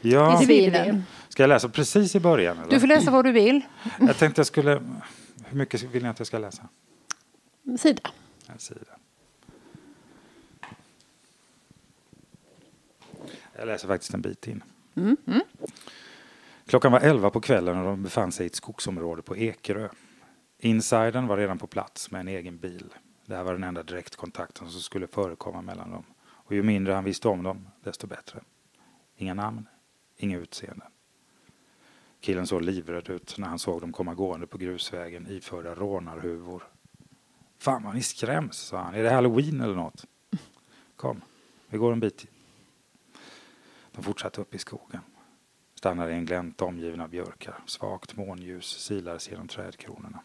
Ja. 0.00 0.42
I 0.42 1.02
Ska 1.28 1.42
jag 1.42 1.48
läsa 1.48 1.68
precis 1.68 2.14
i 2.14 2.20
början? 2.20 2.58
Eller? 2.58 2.70
Du 2.70 2.80
får 2.80 2.86
läsa 2.86 3.10
vad 3.10 3.24
du 3.24 3.32
vill. 3.32 3.60
Jag 4.00 4.16
tänkte 4.16 4.38
jag 4.38 4.46
skulle... 4.46 4.82
Hur 5.44 5.58
mycket 5.58 5.82
vill 5.82 6.02
ni 6.02 6.08
att 6.08 6.18
jag 6.18 6.26
ska 6.26 6.38
läsa? 6.38 6.68
En 7.62 7.78
sida. 7.78 8.10
En 8.46 8.58
sida. 8.58 8.80
Jag 13.56 13.66
läser 13.66 13.88
faktiskt 13.88 14.14
en 14.14 14.20
bit 14.20 14.46
in. 14.46 14.62
Mm. 14.94 15.16
Mm. 15.26 15.40
Klockan 16.66 16.92
var 16.92 17.00
elva 17.00 17.30
på 17.30 17.40
kvällen 17.40 17.78
och 17.78 17.84
de 17.84 18.02
befann 18.02 18.32
sig 18.32 18.44
i 18.44 18.46
ett 18.46 18.54
skogsområde 18.54 19.22
på 19.22 19.36
Ekerö. 19.36 19.88
Insidern 20.66 21.26
var 21.26 21.36
redan 21.36 21.58
på 21.58 21.66
plats 21.66 22.10
med 22.10 22.20
en 22.20 22.28
egen 22.28 22.58
bil. 22.58 22.94
Det 23.26 23.36
här 23.36 23.42
var 23.44 23.52
den 23.52 23.64
enda 23.64 23.82
direktkontakten 23.82 24.70
som 24.70 24.80
skulle 24.80 25.06
förekomma 25.06 25.62
mellan 25.62 25.90
dem. 25.90 26.04
Och 26.22 26.52
ju 26.52 26.62
mindre 26.62 26.92
han 26.92 27.04
visste 27.04 27.28
om 27.28 27.42
dem, 27.42 27.68
desto 27.82 28.06
bättre. 28.06 28.40
Inga 29.16 29.34
namn, 29.34 29.66
inga 30.16 30.38
utseenden. 30.38 30.88
Killen 32.20 32.46
såg 32.46 32.62
livrädd 32.62 33.10
ut 33.10 33.38
när 33.38 33.48
han 33.48 33.58
såg 33.58 33.80
dem 33.80 33.92
komma 33.92 34.14
gående 34.14 34.46
på 34.46 34.58
grusvägen 34.58 35.26
iförda 35.30 35.74
rånarhuvor. 35.74 36.62
Fan 37.58 37.82
vad 37.82 37.94
ni 37.94 38.02
skräms, 38.02 38.56
sa 38.56 38.78
han. 38.78 38.94
Är 38.94 39.02
det 39.02 39.10
halloween 39.10 39.60
eller 39.60 39.74
något? 39.74 40.06
Kom, 40.96 41.20
vi 41.68 41.78
går 41.78 41.92
en 41.92 42.00
bit 42.00 42.16
till. 42.16 42.30
De 43.92 44.02
fortsatte 44.02 44.40
upp 44.40 44.54
i 44.54 44.58
skogen. 44.58 45.00
Stannade 45.74 46.12
i 46.12 46.14
en 46.14 46.26
glänta 46.26 46.64
omgiven 46.64 47.00
av 47.00 47.08
björkar. 47.08 47.58
Svagt 47.66 48.16
månljus 48.16 48.66
silades 48.66 49.30
genom 49.30 49.48
trädkronorna. 49.48 50.22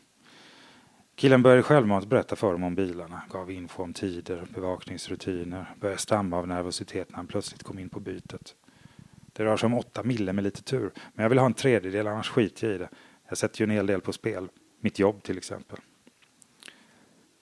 Killen 1.21 1.43
började 1.43 1.63
självmant 1.63 2.07
berätta 2.07 2.35
för 2.35 2.51
dem 2.51 2.63
om 2.63 2.75
bilarna, 2.75 3.21
gav 3.29 3.51
info 3.51 3.83
om 3.83 3.93
tider, 3.93 4.47
bevakningsrutiner, 4.53 5.75
började 5.79 6.01
stamma 6.01 6.37
av 6.37 6.47
nervositet 6.47 7.09
när 7.09 7.15
han 7.15 7.27
plötsligt 7.27 7.63
kom 7.63 7.79
in 7.79 7.89
på 7.89 7.99
bytet. 7.99 8.55
Det 9.33 9.45
rör 9.45 9.57
sig 9.57 9.67
om 9.67 9.73
åtta 9.73 10.03
mille 10.03 10.33
med 10.33 10.43
lite 10.43 10.63
tur, 10.63 10.91
men 11.13 11.23
jag 11.23 11.29
vill 11.29 11.39
ha 11.39 11.45
en 11.45 11.53
tredjedel 11.53 12.07
annars 12.07 12.29
skiter 12.29 12.67
jag 12.67 12.75
i 12.75 12.77
det. 12.77 12.89
Jag 13.29 13.37
sätter 13.37 13.61
ju 13.61 13.63
en 13.63 13.69
hel 13.69 13.85
del 13.85 14.01
på 14.01 14.13
spel, 14.13 14.49
mitt 14.79 14.99
jobb 14.99 15.23
till 15.23 15.37
exempel. 15.37 15.77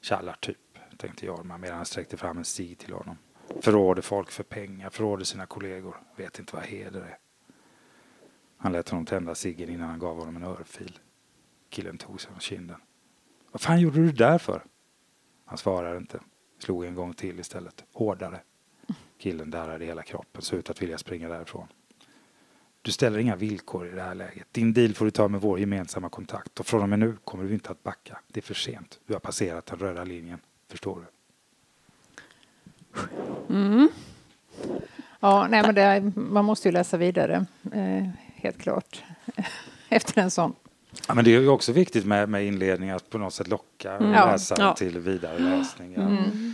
Tjallar 0.02 0.38
typ, 0.40 0.78
tänkte 0.98 1.26
Jorma 1.26 1.58
medan 1.58 1.78
han 1.78 1.86
sträckte 1.86 2.18
fram 2.18 2.38
en 2.38 2.46
cigg 2.46 2.78
till 2.78 2.94
honom. 2.94 3.18
Förråder 3.62 4.02
folk 4.02 4.32
för 4.32 4.44
pengar, 4.44 4.90
förråder 4.90 5.26
sina 5.26 5.46
kollegor, 5.46 5.96
vet 6.16 6.40
inte 6.40 6.56
vad 6.56 6.66
heder 6.66 7.02
är. 7.02 7.18
Han 8.58 8.72
lät 8.72 8.90
honom 8.90 9.06
tända 9.06 9.36
ciggen 9.36 9.70
innan 9.70 9.90
han 9.90 10.00
gav 10.00 10.18
honom 10.18 10.36
en 10.36 10.44
örfil. 10.44 11.00
Killen 11.70 11.98
tog 11.98 12.22
sig 12.22 12.32
om 12.34 12.40
kinden. 12.40 12.78
Vad 13.52 13.62
fan 13.62 13.80
gjorde 13.80 13.98
du 13.98 14.12
där 14.12 14.38
för? 14.38 14.64
Han 15.46 15.58
svarade 15.58 15.98
inte. 15.98 16.20
Slog 16.60 16.86
en 16.86 16.96
gång 16.96 17.14
till 17.14 17.40
istället. 17.40 17.84
Hårdare. 17.94 18.40
Killen 19.18 19.52
darrade 19.52 19.86
hela 19.86 20.04
kroppen, 20.04 20.42
såg 20.42 20.60
ut 20.60 20.70
att 20.70 20.82
vilja 20.82 20.98
springa 20.98 21.30
därifrån. 21.30 21.68
Du 22.82 22.92
ställer 22.92 23.20
inga 23.20 23.36
villkor 23.36 23.88
i 23.88 23.92
det 23.92 24.02
här 24.02 24.16
läget. 24.16 24.48
Din 24.52 24.74
deal 24.74 24.94
får 24.94 25.06
du 25.06 25.12
ta 25.12 25.28
med 25.28 25.42
vår 25.42 25.60
gemensamma 25.60 26.10
kontakt 26.10 26.60
och 26.60 26.66
från 26.66 26.82
och 26.82 26.90
med 26.90 27.00
nu 27.00 27.18
kommer 27.24 27.44
du 27.44 27.54
inte 27.54 27.72
att 27.72 27.84
backa. 27.84 28.20
Det 28.28 28.40
är 28.40 28.42
för 28.42 28.54
sent. 28.54 29.00
Du 29.06 29.14
har 29.14 29.20
passerat 29.20 29.66
den 29.66 29.80
röda 29.80 30.04
linjen. 30.04 30.40
Förstår 30.68 31.06
du? 31.06 31.08
Mm. 33.56 33.90
Ja, 35.20 35.48
nej, 35.50 35.62
men 35.62 35.76
det, 35.76 36.12
man 36.16 36.46
måste 36.46 36.68
ju 36.68 36.72
läsa 36.72 36.98
vidare, 36.98 37.46
eh, 37.72 38.10
helt 38.36 38.58
klart, 38.58 39.04
efter 39.90 40.22
en 40.22 40.32
sån. 40.32 40.56
Ja, 41.08 41.14
men 41.14 41.26
det 41.26 41.36
är 41.36 41.42
ju 41.42 41.50
också 41.50 41.72
viktigt 41.72 42.06
med, 42.06 42.30
med 42.30 42.46
inledning 42.46 42.90
att 42.90 43.10
på 43.10 43.18
något 43.18 43.34
sätt 43.34 43.48
locka 43.48 43.92
mm. 43.92 44.12
läsaren 44.12 44.66
ja. 44.66 44.74
till 44.74 45.00
vidare 45.00 45.40
läsning. 45.40 45.94
Ja. 45.96 46.02
Mm. 46.02 46.54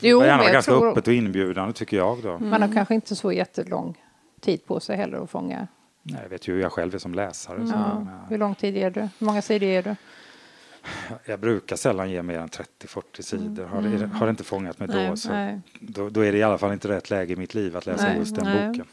Det 0.00 0.12
får 0.12 0.24
gärna 0.24 0.52
ganska 0.52 0.72
tror... 0.72 0.90
öppet 0.90 1.08
och 1.08 1.14
inbjudande 1.14 1.72
tycker 1.72 1.96
jag. 1.96 2.22
Då. 2.22 2.38
Man 2.38 2.62
har 2.62 2.72
kanske 2.72 2.94
inte 2.94 3.16
så 3.16 3.32
jättelång 3.32 4.02
tid 4.40 4.66
på 4.66 4.80
sig 4.80 4.96
heller 4.96 5.24
att 5.24 5.30
fånga. 5.30 5.68
Nej, 6.02 6.20
jag 6.22 6.28
vet 6.28 6.48
ju 6.48 6.52
hur 6.54 6.60
jag 6.60 6.72
själv 6.72 6.94
är 6.94 6.98
som 6.98 7.14
läsare. 7.14 7.56
Mm. 7.56 7.70
Ja. 7.70 8.06
Hur 8.28 8.38
lång 8.38 8.54
tid 8.54 8.76
ger 8.76 8.90
du? 8.90 9.00
Hur 9.00 9.26
många 9.26 9.42
sidor 9.42 9.68
ger 9.68 9.82
du? 9.82 9.96
Jag 11.24 11.40
brukar 11.40 11.76
sällan 11.76 12.10
ge 12.10 12.22
mer 12.22 12.38
än 12.38 12.48
30-40 12.48 13.22
sidor. 13.22 13.64
Har, 13.64 13.82
det, 13.82 14.06
har 14.06 14.26
det 14.26 14.30
inte 14.30 14.44
fångat 14.44 14.78
mig 14.78 14.88
nej, 14.88 15.10
då, 15.10 15.16
så 15.16 15.60
då, 15.80 16.08
då, 16.08 16.20
är 16.20 16.32
det 16.32 16.38
i 16.38 16.42
alla 16.42 16.58
fall 16.58 16.72
inte 16.72 16.88
rätt 16.88 17.10
läge 17.10 17.32
i 17.32 17.36
mitt 17.36 17.54
liv 17.54 17.76
att 17.76 17.86
läsa 17.86 18.04
nej, 18.04 18.18
just 18.18 18.34
den 18.34 18.44
nej. 18.44 18.68
boken. 18.68 18.86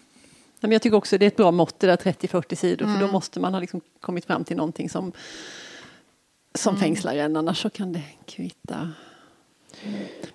Men 0.62 0.72
jag 0.72 0.82
tycker 0.82 0.98
också 0.98 1.18
det 1.18 1.26
är 1.26 1.28
ett 1.28 1.36
bra 1.36 1.52
mått 1.52 1.80
det 1.80 1.88
där 1.88 1.98
30-40 1.98 2.56
sidor 2.56 2.86
mm. 2.86 2.96
för 2.96 3.00
då 3.00 3.06
mm. 3.06 3.14
måste 3.14 3.40
man 3.40 3.54
ha 3.54 3.62
liksom 3.62 3.82
kommit 4.00 4.26
fram 4.26 4.44
till 4.44 4.58
någonting 4.58 4.90
som, 4.90 5.12
som 6.56 6.76
mm. 6.76 6.82
fängslar 6.82 7.16
en 7.16 7.36
annars 7.36 7.62
så 7.62 7.70
kan 7.70 7.94
det 7.94 8.04
kvitta. 8.26 8.92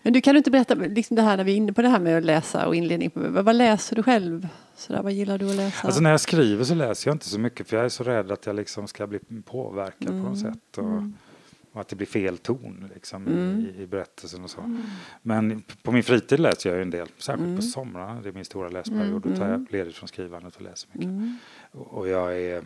Men 0.03 0.13
du 0.13 0.21
kan 0.21 0.35
du 0.35 0.39
inte 0.39 0.51
berätta, 0.51 0.75
liksom 0.75 1.17
det 1.17 1.23
här 1.23 1.37
när 1.37 1.45
vi 1.45 1.53
är 1.53 1.57
inne 1.57 1.73
på 1.73 1.83
det 1.83 1.89
här 1.89 2.01
med 2.01 2.19
att 2.19 2.25
läsa 2.25 2.67
och 2.67 2.75
inledning, 2.75 3.11
vad, 3.15 3.45
vad 3.45 3.57
läser 3.57 3.97
du 3.97 4.03
själv? 4.03 4.49
Sådär, 4.77 5.03
vad 5.03 5.13
gillar 5.13 5.39
du 5.39 5.51
att 5.51 5.57
läsa? 5.57 5.87
Alltså 5.87 6.01
när 6.01 6.11
jag 6.11 6.21
skriver 6.21 6.65
så 6.65 6.75
läser 6.75 7.09
jag 7.09 7.15
inte 7.15 7.29
så 7.29 7.39
mycket 7.41 7.69
för 7.69 7.77
jag 7.77 7.85
är 7.85 7.89
så 7.89 8.05
rädd 8.05 8.33
att 8.33 8.47
jag 8.47 8.57
liksom 8.57 8.89
ska 8.89 9.07
bli 9.07 9.19
påverkad 9.45 10.09
mm. 10.09 10.25
på 10.25 10.31
något 10.31 10.43
mm. 10.43 10.53
sätt. 10.53 10.79
Och, 10.79 10.85
mm. 10.85 11.15
Och, 11.77 11.81
att 11.81 11.89
det 11.89 11.97
blir 11.97 12.07
fel 12.07 12.39
ton 12.39 12.91
liksom, 12.95 13.27
mm. 13.27 13.61
i, 13.61 13.83
i, 13.83 13.87
berättelsen 13.87 14.45
och 14.45 14.51
så. 14.51 14.61
Mm. 14.61 14.83
Men 15.23 15.63
på 15.83 15.93
min 15.93 16.03
fritid 16.03 16.41
läser 16.41 16.71
jag 16.71 16.83
en 16.83 16.91
del, 16.91 17.09
särskilt 17.19 17.47
på 17.47 17.51
mm. 17.51 17.63
somrarna. 17.63 18.21
Det 18.21 18.29
är 18.29 18.33
min 18.33 18.45
stora 18.45 18.69
läsperiod. 18.69 19.23
Då 19.23 19.37
tar 19.37 19.49
jag 19.49 19.67
ledigt 19.71 19.97
från 19.97 20.09
skrivandet 20.09 20.57
och 20.57 20.63
läser 20.63 20.89
mycket. 20.93 21.41
Och, 21.71 21.87
och 21.87 22.09
jag 22.09 22.39
är 22.39 22.65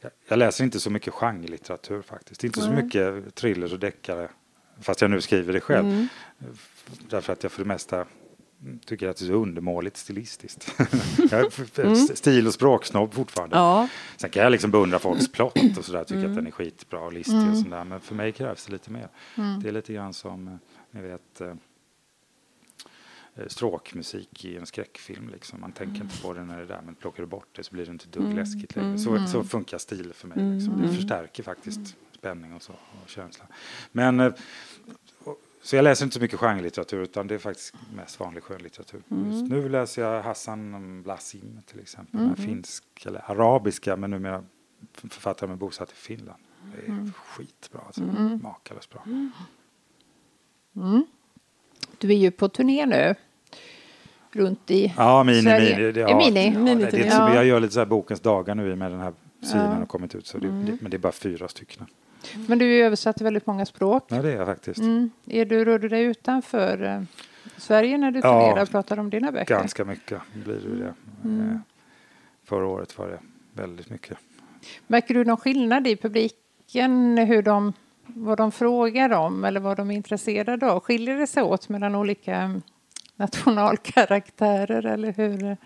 jag, 0.00 0.10
jag 0.28 0.38
läser 0.38 0.64
inte 0.64 0.80
så 0.80 0.90
mycket 0.90 1.14
genrelitteratur 1.14 2.02
faktiskt. 2.02 2.44
Inte 2.44 2.60
så 2.60 2.70
mycket 2.70 3.34
thrillers 3.34 3.72
och 3.72 3.78
deckare. 3.78 4.28
Fast 4.80 5.00
jag 5.00 5.10
nu 5.10 5.20
skriver 5.20 5.52
det 5.52 5.60
själv. 5.60 6.06
Därför 7.10 7.32
att 7.32 7.42
jag 7.42 7.52
för 7.52 7.62
det 7.62 7.68
mesta 7.68 8.06
tycker 8.86 9.08
att 9.08 9.16
det 9.16 9.24
är 9.24 9.26
så 9.26 9.32
undermåligt 9.32 9.96
stilistiskt. 9.96 10.74
mm. 11.78 11.96
Stil 11.96 12.46
och 12.46 12.54
språksnobb 12.54 13.14
fortfarande. 13.14 13.56
Ja. 13.56 13.88
Sen 14.16 14.30
kan 14.30 14.42
jag 14.42 14.52
liksom 14.52 14.70
beundra 14.70 14.98
folks 14.98 15.32
plott 15.32 15.78
och 15.78 15.84
sådär, 15.84 16.04
tycka 16.04 16.18
mm. 16.18 16.30
att 16.30 16.36
den 16.36 16.46
är 16.46 16.50
skitbra 16.50 17.00
och 17.00 17.12
listig 17.12 17.34
mm. 17.34 17.50
och 17.50 17.58
sådär. 17.58 17.84
Men 17.84 18.00
för 18.00 18.14
mig 18.14 18.32
krävs 18.32 18.66
det 18.66 18.72
lite 18.72 18.90
mer. 18.90 19.08
Mm. 19.36 19.62
Det 19.62 19.68
är 19.68 19.72
lite 19.72 19.92
grann 19.92 20.14
som, 20.14 20.48
eh, 20.48 20.54
ni 20.90 21.00
vet, 21.00 21.40
eh, 21.40 21.48
eh, 23.34 23.46
stråkmusik 23.46 24.44
i 24.44 24.56
en 24.56 24.66
skräckfilm. 24.66 25.28
Liksom. 25.28 25.60
Man 25.60 25.72
tänker 25.72 26.02
inte 26.02 26.22
på 26.22 26.32
det 26.32 26.44
när 26.44 26.56
det 26.56 26.62
är 26.62 26.66
där, 26.66 26.82
men 26.84 26.94
plockar 26.94 27.22
du 27.22 27.26
bort 27.26 27.48
det 27.56 27.64
så 27.64 27.72
blir 27.72 27.86
det 27.86 27.92
inte 27.92 28.08
dugg 28.08 28.24
mm. 28.24 28.36
läskigt 28.36 28.76
längre. 28.76 28.98
Så, 28.98 29.26
så 29.26 29.44
funkar 29.44 29.78
stil 29.78 30.12
för 30.14 30.28
mig. 30.28 30.54
Liksom. 30.54 30.82
Det 30.82 30.88
förstärker 30.88 31.42
faktiskt 31.42 31.96
spänning 32.12 32.54
och 32.54 32.62
så, 32.62 32.72
och 32.72 33.08
känsla. 33.08 33.44
Men 33.92 34.32
så 35.68 35.76
jag 35.76 35.82
läser 35.82 36.04
inte 36.04 36.14
så 36.14 36.20
mycket 36.20 36.38
genrelitteratur 36.38 37.02
utan 37.02 37.26
det 37.26 37.34
är 37.34 37.38
faktiskt 37.38 37.74
mest 37.96 38.20
vanlig 38.20 38.42
skönlitteratur. 38.42 39.02
Mm. 39.10 39.32
Just 39.32 39.50
nu 39.50 39.68
läser 39.68 40.02
jag 40.02 40.22
Hassan 40.22 41.02
Blasim 41.02 41.60
till 41.66 41.80
exempel, 41.80 42.20
mm. 42.20 42.36
finsk 42.36 42.84
eller 43.06 43.30
arabiska 43.30 43.96
men 43.96 44.10
numera 44.10 44.44
författare 44.92 45.48
med 45.48 45.58
bosatt 45.58 45.92
i 45.92 45.94
Finland. 45.94 46.42
Det 46.74 46.86
är 46.86 46.88
mm. 46.88 47.12
skitbra, 47.12 47.80
alltså. 47.86 48.02
mm. 48.02 48.40
makalöst 48.42 48.90
bra. 48.90 49.02
Mm. 50.76 51.06
Du 51.98 52.10
är 52.12 52.16
ju 52.16 52.30
på 52.30 52.48
turné 52.48 52.86
nu. 52.86 53.14
Runt 54.32 54.70
i 54.70 54.94
Ja, 54.96 55.24
Mini. 55.24 55.42
Sverige. 55.42 55.76
mini, 55.76 56.00
ja, 56.00 56.16
mini. 56.16 56.52
Ja, 56.54 56.58
mini 56.58 56.84
det, 56.84 56.90
det, 56.90 57.06
ja. 57.06 57.34
Jag 57.34 57.44
gör 57.44 57.60
lite 57.60 57.74
så 57.74 57.80
här 57.80 57.86
bokens 57.86 58.20
dagar 58.20 58.54
nu 58.54 58.72
i 58.72 58.76
med 58.76 58.90
den 58.90 59.00
här 59.00 59.12
sidan 59.42 59.70
ja. 59.70 59.74
har 59.74 59.86
kommit 59.86 60.14
ut. 60.14 60.26
Så 60.26 60.38
det, 60.38 60.48
mm. 60.48 60.78
men 60.80 60.90
det 60.90 60.96
är 60.96 60.98
bara 60.98 61.12
fyra 61.12 61.48
stycken. 61.48 61.86
Men 62.48 62.58
du 62.58 62.80
är 62.80 62.84
översatt 62.84 63.16
till 63.16 63.24
väldigt 63.24 63.46
många 63.46 63.66
språk. 63.66 64.04
Ja, 64.08 64.22
det 64.22 64.32
är 64.32 64.36
jag 64.36 64.46
faktiskt. 64.46 64.80
Mm. 64.80 65.10
Är 65.26 65.44
du, 65.44 65.64
rör 65.64 65.78
du 65.78 65.88
dig 65.88 66.02
utanför 66.02 66.82
eh, 66.82 67.02
Sverige 67.56 67.98
när 67.98 68.10
du 68.10 68.20
turnerar 68.20 68.56
ja, 68.56 68.62
och 68.62 68.70
pratar 68.70 68.98
om 68.98 69.10
dina 69.10 69.32
böcker? 69.32 69.54
ganska 69.54 69.84
mycket 69.84 70.20
blir 70.44 70.54
det. 70.54 70.84
det. 70.84 70.94
Mm. 71.24 71.50
Eh, 71.50 71.56
förra 72.44 72.66
året 72.66 72.98
var 72.98 73.08
det 73.08 73.18
väldigt 73.62 73.90
mycket. 73.90 74.18
Märker 74.86 75.14
du 75.14 75.24
någon 75.24 75.36
skillnad 75.36 75.86
i 75.86 75.96
publiken 75.96 77.18
hur 77.18 77.42
de, 77.42 77.72
vad 78.06 78.38
de 78.38 78.52
frågar 78.52 79.12
om 79.12 79.44
eller 79.44 79.60
vad 79.60 79.76
de 79.76 79.90
är 79.90 79.94
intresserade 79.94 80.70
av? 80.70 80.80
Skiljer 80.80 81.18
det 81.18 81.26
sig 81.26 81.42
åt 81.42 81.68
mellan 81.68 81.94
olika 81.94 82.60
nationalkaraktärer 83.16 84.86
eller 84.86 85.12
hur? 85.12 85.56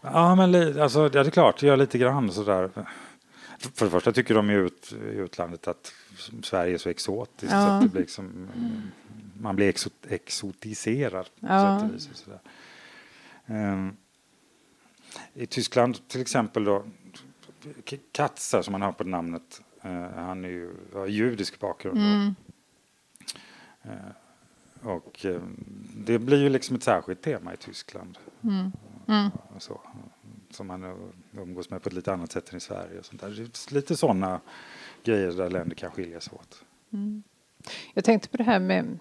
Ja, 0.00 0.34
men 0.34 0.80
alltså, 0.80 1.00
ja, 1.00 1.08
det 1.08 1.18
är 1.18 1.30
klart, 1.30 1.60
det 1.60 1.66
gör 1.66 1.76
lite 1.76 1.98
grann 1.98 2.32
sådär. 2.32 2.70
För 3.74 3.84
det 3.84 3.90
första 3.90 4.12
tycker 4.12 4.34
de 4.34 4.50
i, 4.50 4.54
ut, 4.54 4.92
i 4.92 5.16
utlandet 5.16 5.68
att 5.68 5.92
Sverige 6.42 6.74
är 6.74 6.78
så 6.78 6.88
exotiskt 6.88 7.52
ja. 7.52 7.66
så 7.66 7.72
att 7.72 7.82
det 7.82 7.88
blir 7.88 8.00
liksom, 8.00 8.48
man 9.40 9.56
blir 9.56 9.68
exot, 9.68 9.92
exotiserad. 10.08 11.28
Ja. 11.40 11.88
Um, 13.46 13.96
I 15.34 15.46
Tyskland 15.46 16.08
till 16.08 16.20
exempel 16.20 16.64
då, 16.64 16.84
Katzer 18.12 18.62
som 18.62 18.72
man 18.72 18.82
har 18.82 18.92
på 18.92 19.04
namnet, 19.04 19.62
uh, 19.84 20.08
han 20.14 20.44
är 20.44 20.48
ju, 20.48 20.74
har 20.94 21.06
judisk 21.06 21.60
bakgrund. 21.60 21.98
Mm. 21.98 22.34
Uh, 23.84 24.88
och 24.88 25.24
uh, 25.24 25.42
det 25.96 26.18
blir 26.18 26.42
ju 26.42 26.48
liksom 26.48 26.76
ett 26.76 26.82
särskilt 26.82 27.22
tema 27.22 27.54
i 27.54 27.56
Tyskland. 27.56 28.18
Mm. 28.42 28.72
Mm. 29.08 29.30
Så 29.58 29.80
som 30.54 30.66
man 30.66 31.12
umgås 31.32 31.70
med 31.70 31.82
på 31.82 31.88
ett 31.88 31.94
lite 31.94 32.12
annat 32.12 32.32
sätt 32.32 32.50
än 32.50 32.56
i 32.56 32.60
Sverige. 32.60 32.98
Och 32.98 33.04
sånt 33.04 33.20
där. 33.20 33.74
Lite 33.74 33.96
sådana 33.96 34.40
grejer 35.04 35.32
där 35.32 35.50
länder 35.50 35.76
kan 35.76 35.90
skilja 35.90 36.20
sig 36.20 36.32
åt. 36.34 36.64
Mm. 36.92 37.22
Jag 37.94 38.04
tänkte 38.04 38.28
på 38.28 38.36
det 38.36 38.44
här 38.44 38.60
med 38.60 38.98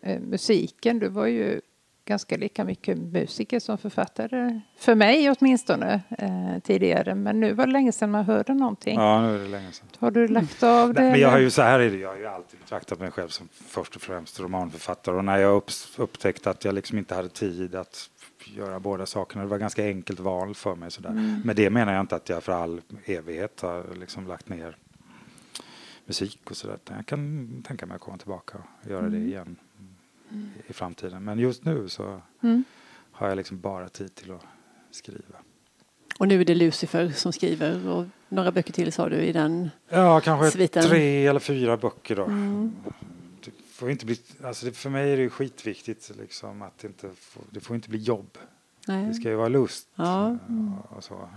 eh, 0.00 0.20
musiken. 0.20 0.98
Du 0.98 1.08
var 1.08 1.26
ju 1.26 1.60
ganska 2.04 2.36
lika 2.36 2.64
mycket 2.64 2.98
musiker 2.98 3.60
som 3.60 3.78
författare, 3.78 4.60
för 4.76 4.94
mig 4.94 5.30
åtminstone, 5.30 6.02
eh, 6.18 6.62
tidigare. 6.62 7.14
Men 7.14 7.40
nu 7.40 7.52
var 7.52 7.66
det 7.66 7.72
länge 7.72 7.92
sedan 7.92 8.10
man 8.10 8.24
hörde 8.24 8.54
någonting. 8.54 8.94
Ja, 8.94 9.22
nu 9.22 9.34
är 9.34 9.38
det 9.38 9.48
länge 9.48 9.72
sedan. 9.72 9.88
Har 9.98 10.10
du 10.10 10.28
lagt 10.28 10.62
av 10.62 10.94
det? 10.94 11.00
Nej, 11.00 11.10
men 11.10 11.20
jag 11.20 11.30
har 11.30 11.38
ju 11.38 11.50
så 11.50 11.62
här 11.62 11.80
är 11.80 11.90
det, 11.90 11.96
jag 11.96 12.08
har 12.08 12.16
ju 12.16 12.26
alltid 12.26 12.60
betraktat 12.60 13.00
mig 13.00 13.10
själv 13.10 13.28
som 13.28 13.48
först 13.52 13.96
och 13.96 14.02
främst 14.02 14.40
romanförfattare 14.40 15.16
och 15.16 15.24
när 15.24 15.38
jag 15.38 15.62
upptäckte 15.96 16.50
att 16.50 16.64
jag 16.64 16.74
liksom 16.74 16.98
inte 16.98 17.14
hade 17.14 17.28
tid 17.28 17.74
att 17.74 18.10
göra 18.48 18.80
båda 18.80 19.06
sakerna. 19.06 19.42
Det 19.42 19.50
var 19.50 19.58
ganska 19.58 19.84
enkelt 19.84 20.20
val 20.20 20.54
för 20.54 20.74
mig. 20.74 20.90
Sådär. 20.90 21.10
Mm. 21.10 21.40
Men 21.44 21.56
det 21.56 21.70
menar 21.70 21.92
jag 21.92 22.00
inte 22.00 22.16
att 22.16 22.28
jag 22.28 22.42
för 22.42 22.52
all 22.52 22.80
evighet 23.04 23.60
har 23.60 23.94
liksom 23.94 24.26
lagt 24.26 24.48
ner 24.48 24.76
musik 26.06 26.50
och 26.50 26.56
sådär. 26.56 26.78
Jag 26.84 27.06
kan 27.06 27.48
tänka 27.66 27.86
mig 27.86 27.94
att 27.94 28.00
komma 28.00 28.18
tillbaka 28.18 28.58
och 28.82 28.90
göra 28.90 29.06
mm. 29.06 29.12
det 29.12 29.18
igen 29.18 29.56
mm. 30.30 30.50
i 30.66 30.72
framtiden. 30.72 31.24
Men 31.24 31.38
just 31.38 31.64
nu 31.64 31.88
så 31.88 32.20
mm. 32.42 32.64
har 33.12 33.28
jag 33.28 33.36
liksom 33.36 33.60
bara 33.60 33.88
tid 33.88 34.14
till 34.14 34.32
att 34.32 34.44
skriva. 34.90 35.38
Och 36.18 36.28
nu 36.28 36.40
är 36.40 36.44
det 36.44 36.54
Lucifer 36.54 37.08
som 37.08 37.32
skriver 37.32 37.88
och 37.88 38.06
några 38.28 38.52
böcker 38.52 38.72
till 38.72 38.92
sa 38.92 39.08
du 39.08 39.16
i 39.16 39.32
den 39.32 39.70
Ja, 39.88 40.20
kanske 40.20 40.50
sviten. 40.50 40.82
tre 40.82 41.26
eller 41.26 41.40
fyra 41.40 41.76
böcker 41.76 42.16
då. 42.16 42.30
Får 43.74 43.90
inte 43.90 44.06
bli, 44.06 44.20
alltså 44.44 44.66
det, 44.66 44.72
för 44.72 44.90
mig 44.90 45.12
är 45.12 45.16
det 45.16 45.30
skitviktigt 45.30 46.10
liksom 46.18 46.62
att 46.62 46.78
det 46.78 46.86
inte 46.86 47.10
får, 47.14 47.42
det 47.50 47.60
får 47.60 47.76
inte 47.76 47.88
bli 47.88 47.98
jobb. 47.98 48.38
Nej. 48.86 49.06
Det 49.06 49.14
ska 49.14 49.28
ju 49.28 49.34
vara 49.34 49.48
lust. 49.48 49.88
Ja. 49.94 50.26
Mm. 50.48 50.78
Och, 50.78 51.04
så. 51.04 51.28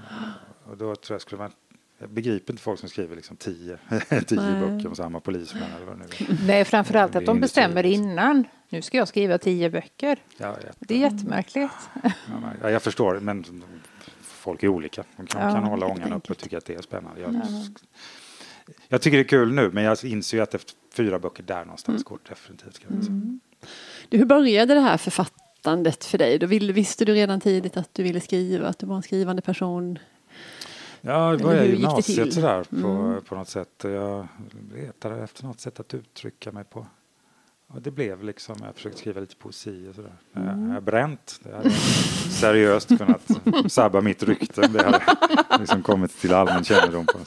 och 0.64 0.78
då 0.78 0.96
tror 0.96 1.16
jag 1.16 1.22
skulle 1.22 1.42
man 1.42 1.52
jag 2.00 2.10
begriper 2.10 2.54
inte 2.54 2.64
folk 2.64 2.80
som 2.80 2.90
skriver 2.90 3.16
liksom 3.16 3.38
tio, 3.38 3.78
tio 4.26 4.60
böcker 4.60 4.88
om 4.88 4.96
samma 4.96 5.20
polisman 5.20 5.70
eller 5.76 5.86
vad 5.86 6.00
det 6.00 6.06
nu 6.06 6.26
är. 6.26 6.48
Nej, 6.48 6.66
framförallt 6.66 7.16
att 7.16 7.26
de 7.26 7.40
bestämmer 7.40 7.86
innan. 7.86 8.48
Nu 8.70 8.82
ska 8.82 8.98
jag 8.98 9.08
skriva 9.08 9.38
tio 9.38 9.70
böcker. 9.70 10.20
Ja, 10.38 10.56
det 10.80 10.96
är 10.96 11.00
jättemärkligt. 11.00 11.74
Ja, 12.62 12.70
jag 12.70 12.82
förstår, 12.82 13.20
men 13.20 13.64
folk 14.22 14.64
är 14.64 14.68
olika. 14.68 15.04
De 15.18 15.28
kan, 15.28 15.42
ja, 15.42 15.54
kan 15.54 15.64
hålla 15.64 15.86
ångan 15.86 16.14
uppe 16.14 16.32
och 16.32 16.38
tycka 16.38 16.58
att 16.58 16.66
det 16.66 16.76
är 16.76 16.82
spännande. 16.82 17.22
Jag, 17.22 17.42
jag 18.88 19.02
tycker 19.02 19.18
det 19.18 19.24
är 19.24 19.28
kul 19.28 19.54
nu, 19.54 19.72
men 19.74 19.84
jag 19.84 20.04
inser 20.04 20.38
ju 20.38 20.44
att 20.44 20.54
efter 20.54 20.74
fyra 20.94 21.20
böcker 21.20 21.44
där 21.44 21.66
någonstans 21.66 21.96
mm. 21.96 22.04
går 22.06 22.20
det 22.24 22.30
definitivt. 22.30 22.80
Kan 22.80 23.02
mm. 23.02 23.40
Du, 24.10 24.18
hur 24.18 24.26
började 24.26 24.74
det 24.74 24.80
här 24.80 24.98
författandet 24.98 26.06
för 26.06 26.18
dig? 26.18 26.40
Då 26.40 26.48
ville, 26.48 26.74
visste 26.74 27.06
du 27.06 27.14
redan 27.14 27.42
tidigt 27.42 27.78
att 27.78 27.94
du 27.94 28.04
ville 28.04 28.20
skriva, 28.20 28.68
att 28.68 28.80
du 28.80 28.86
var 28.86 28.96
en 28.96 29.04
skrivande 29.04 29.42
person? 29.42 30.00
Ja, 31.02 31.36
det 31.36 31.56
jag 31.56 31.66
i 31.66 31.72
gymnasiet 31.72 32.34
sådär 32.34 32.64
på, 32.64 32.88
mm. 32.88 33.22
på 33.22 33.36
något 33.36 33.50
sätt. 33.50 33.82
Jag 33.84 34.28
letade 34.74 35.24
efter 35.24 35.44
något 35.44 35.60
sätt 35.60 35.80
att 35.80 35.94
uttrycka 35.94 36.52
mig 36.52 36.64
på. 36.64 36.88
Och 37.68 37.82
det 37.82 37.92
blev 37.92 38.24
liksom, 38.24 38.56
jag 38.64 38.76
försökte 38.76 39.00
skriva 39.00 39.22
lite 39.22 39.36
poesi 39.36 39.88
och 39.90 39.96
sådär. 39.96 40.14
Mm. 40.36 40.68
Jag 40.68 40.74
har 40.74 40.82
bränt. 40.82 41.40
Det 41.44 41.56
hade 41.56 41.70
seriöst 42.30 42.88
kunnat 42.98 43.72
sabba 43.72 44.02
mitt 44.02 44.24
rykte. 44.24 44.68
Det 44.68 44.84
hade 44.84 45.02
liksom 45.60 45.82
kommit 45.82 46.20
till 46.20 46.34
allmän 46.34 46.64
kännedom. 46.64 47.06
På. 47.06 47.20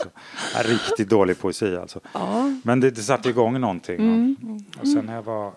Ja, 0.54 0.62
riktigt 0.62 1.08
dålig 1.08 1.38
poesi 1.38 1.76
alltså. 1.76 2.00
Ja. 2.12 2.52
Men 2.64 2.80
det, 2.80 2.90
det 2.90 3.02
satte 3.02 3.28
igång 3.28 3.60
någonting. 3.60 4.00
Mm. 4.00 4.36
Och, 4.42 4.80
och 4.80 4.88
sen 4.88 5.06
när 5.06 5.14
jag 5.14 5.22
var 5.22 5.52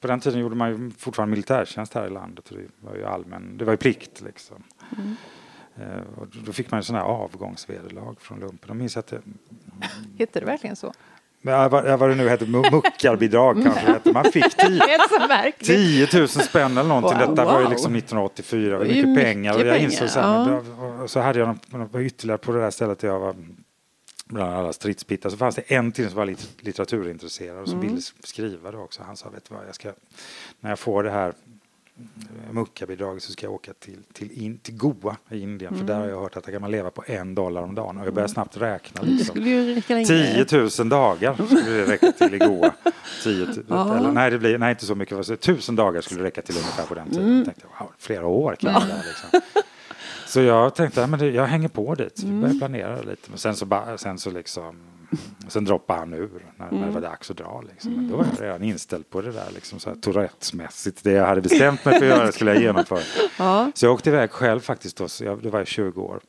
på 0.00 0.06
den 0.06 0.20
tiden 0.20 0.40
gjorde 0.40 0.54
man 0.54 0.70
ju 0.70 0.90
fortfarande 0.90 1.30
militärtjänst 1.30 1.94
här 1.94 2.06
i 2.06 2.10
landet. 2.10 2.50
Och 2.50 2.56
det 2.56 2.88
var 2.88 2.96
ju 2.96 3.04
allmän, 3.04 3.56
det 3.58 3.64
var 3.64 3.72
ju 3.72 3.76
plikt 3.76 4.20
liksom. 4.20 4.62
Mm. 4.96 5.16
Eh, 5.76 6.00
och 6.16 6.26
då 6.44 6.52
fick 6.52 6.70
man 6.70 6.80
ju 6.80 6.84
sådana 6.84 7.04
här 7.04 7.10
avgångsvederlag 7.10 8.14
från 8.20 8.40
lumpen. 8.40 8.68
Jag 8.68 8.76
minns 8.76 8.96
att 8.96 9.06
det... 9.06 9.20
Hette 10.18 10.40
det 10.40 10.46
verkligen 10.46 10.76
så? 10.76 10.92
Ja, 11.46 11.68
vad, 11.68 11.98
vad 11.98 12.08
det 12.10 12.14
nu 12.14 12.28
hette, 12.28 12.46
muckarbidrag 12.46 13.62
kanske 13.62 13.80
hette. 13.80 14.12
Man 14.12 14.24
fick 14.24 14.56
10, 14.56 16.06
10 16.06 16.18
000 16.18 16.28
spänn 16.28 16.78
eller 16.78 16.88
någonting. 16.88 17.18
Wow, 17.18 17.28
Detta 17.28 17.44
wow. 17.44 17.52
var 17.52 17.60
ju 17.60 17.68
liksom 17.68 17.94
1984, 17.94 18.78
det 18.78 18.84
mycket, 18.84 19.08
mycket 19.08 19.24
pengar. 19.24 19.54
Och 19.54 19.66
jag 19.66 19.78
insåg 19.78 20.08
sen, 20.08 20.22
ja. 20.22 21.08
så 21.08 21.20
hade 21.20 21.38
jag 21.38 21.58
någon, 21.66 22.00
ytterligare 22.00 22.38
på 22.38 22.52
det 22.52 22.60
där 22.60 22.70
stället 22.70 22.98
där 22.98 23.08
jag 23.08 23.20
var 23.20 23.34
bland 24.26 24.54
alla 24.54 24.72
stridspittar 24.72 25.30
så 25.30 25.36
fanns 25.36 25.54
det 25.54 25.62
en 25.62 25.92
till 25.92 26.08
som 26.08 26.16
var 26.16 26.26
litteraturintresserad 26.64 27.58
och 27.58 27.68
som 27.68 27.78
mm. 27.78 27.88
ville 27.88 28.02
skriva 28.24 28.70
det 28.70 28.78
också. 28.78 29.02
Han 29.02 29.16
sa, 29.16 29.28
vet 29.28 29.48
du 29.48 29.54
vad, 29.54 29.68
jag 29.68 29.74
ska, 29.74 29.92
när 30.60 30.70
jag 30.70 30.78
får 30.78 31.02
det 31.02 31.10
här 31.10 31.34
muckabidraget 32.50 33.22
så 33.22 33.32
ska 33.32 33.46
jag 33.46 33.52
åka 33.52 33.72
till, 33.72 33.98
till, 34.12 34.42
in, 34.42 34.58
till 34.58 34.76
Goa 34.76 35.16
i 35.30 35.40
Indien 35.40 35.74
mm. 35.74 35.86
för 35.86 35.94
där 35.94 36.00
har 36.00 36.08
jag 36.08 36.20
hört 36.20 36.36
att 36.36 36.44
där 36.44 36.52
kan 36.52 36.60
man 36.60 36.70
leva 36.70 36.90
på 36.90 37.04
en 37.06 37.34
dollar 37.34 37.62
om 37.62 37.74
dagen 37.74 37.98
och 37.98 38.06
jag 38.06 38.14
börjar 38.14 38.26
mm. 38.26 38.34
snabbt 38.34 38.56
räkna. 38.56 39.02
Liksom. 39.02 39.34
10 40.06 40.46
000 40.78 40.88
dagar 40.88 41.34
skulle 41.46 41.70
det 41.70 41.86
räcka 41.86 42.12
till 42.12 42.34
i 42.34 42.38
Goa. 42.38 42.74
10 43.22 43.46
000, 43.46 43.96
eller, 43.96 44.12
nej, 44.12 44.30
det 44.30 44.38
blir, 44.38 44.58
nej, 44.58 44.70
inte 44.70 44.86
så 44.86 44.94
mycket. 44.94 45.40
Tusen 45.40 45.76
dagar 45.76 46.00
skulle 46.00 46.20
det 46.20 46.26
räcka 46.26 46.42
till 46.42 46.56
ungefär 46.56 46.86
på 46.86 46.94
den 46.94 47.08
tiden. 47.08 47.24
Mm. 47.24 47.36
Jag 47.36 47.44
tänkte, 47.44 47.66
wow, 47.78 47.92
flera 47.98 48.26
år 48.26 48.56
kan 48.60 48.72
jag 48.72 48.82
liksom. 48.82 49.40
Så 50.26 50.40
jag 50.40 50.74
tänkte, 50.74 51.00
ja, 51.00 51.06
men 51.06 51.18
det, 51.18 51.30
jag 51.30 51.46
hänger 51.46 51.68
på 51.68 51.94
dit. 51.94 52.22
Vi 52.22 52.30
mm. 52.30 52.58
planera 52.58 52.96
lite. 52.96 53.30
Men 53.30 53.38
sen 53.38 53.56
så, 53.56 53.96
sen 53.96 54.18
så 54.18 54.30
liksom 54.30 54.76
Sen 55.48 55.64
droppade 55.64 55.98
han 55.98 56.12
ur 56.12 56.46
när, 56.56 56.68
mm. 56.68 56.80
när 56.80 56.86
det 56.86 56.92
var 56.92 57.00
dags 57.00 57.30
att 57.30 57.36
dra. 57.36 57.64
Liksom. 57.68 57.92
Men 57.92 58.08
då 58.08 58.16
var 58.16 58.24
jag 58.24 58.42
redan 58.42 58.62
inställd 58.62 59.10
på 59.10 59.20
det 59.20 59.32
där 59.32 59.48
liksom, 59.54 59.80
så 59.80 59.90
här, 59.90 59.96
Tourettesmässigt. 59.96 61.04
Det 61.04 61.12
jag 61.12 61.26
hade 61.26 61.40
bestämt 61.40 61.84
mig 61.84 61.98
för 61.98 62.06
att 62.06 62.18
göra 62.18 62.32
skulle 62.32 62.52
jag 62.54 62.62
genomföra. 62.62 63.00
Ja. 63.38 63.70
Så 63.74 63.86
jag 63.86 63.92
åkte 63.92 64.10
iväg 64.10 64.30
själv 64.30 64.60
faktiskt. 64.60 64.96
Då, 64.96 65.06
jag, 65.20 65.42
det 65.42 65.50
var 65.50 65.58
jag 65.58 65.68
20 65.68 66.02
år. 66.02 66.20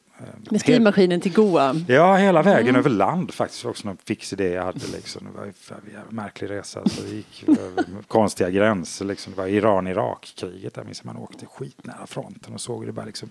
Med 0.49 0.61
skrivmaskinen 0.61 1.21
till 1.21 1.33
Goa? 1.33 1.75
Ja, 1.87 2.15
hela 2.15 2.41
vägen 2.41 2.69
mm. 2.69 2.79
över 2.79 2.89
land 2.89 3.33
faktiskt. 3.33 3.65
Också 3.65 3.87
någon 3.87 3.97
fix 4.05 4.33
idé 4.33 4.49
jag 4.49 4.63
hade. 4.63 4.87
Liksom. 4.93 5.27
Det 5.31 5.39
var 5.39 5.45
en 5.45 6.15
märklig 6.15 6.49
resa. 6.49 6.89
Så 6.89 7.01
det 7.01 7.15
gick 7.15 7.43
över 7.47 7.85
konstiga 8.07 8.49
gränser. 8.49 9.05
Liksom. 9.05 9.33
Det 9.33 9.41
var 9.41 9.47
Iran-Irak-kriget. 9.47 10.73
Där 10.73 10.83
minns 10.83 11.03
man 11.03 11.17
åkte 11.17 11.45
skitnära 11.45 12.07
fronten 12.07 12.53
och 12.53 12.61
såg 12.61 12.85
det 12.85 12.91
bara 12.91 13.05
liksom 13.05 13.29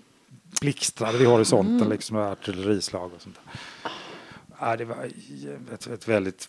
blixtrade 0.61 1.18
vid 1.18 1.26
horisonten. 1.26 1.76
Mm. 1.76 1.90
Liksom, 1.90 2.16
artillerislag 2.16 3.11
och 3.16 3.23
sånt 3.23 3.37
där. 3.44 3.90
Ja, 4.61 4.76
det 4.76 4.84
var 4.84 4.96
ett, 5.75 5.87
ett 5.87 6.08
väldigt 6.08 6.49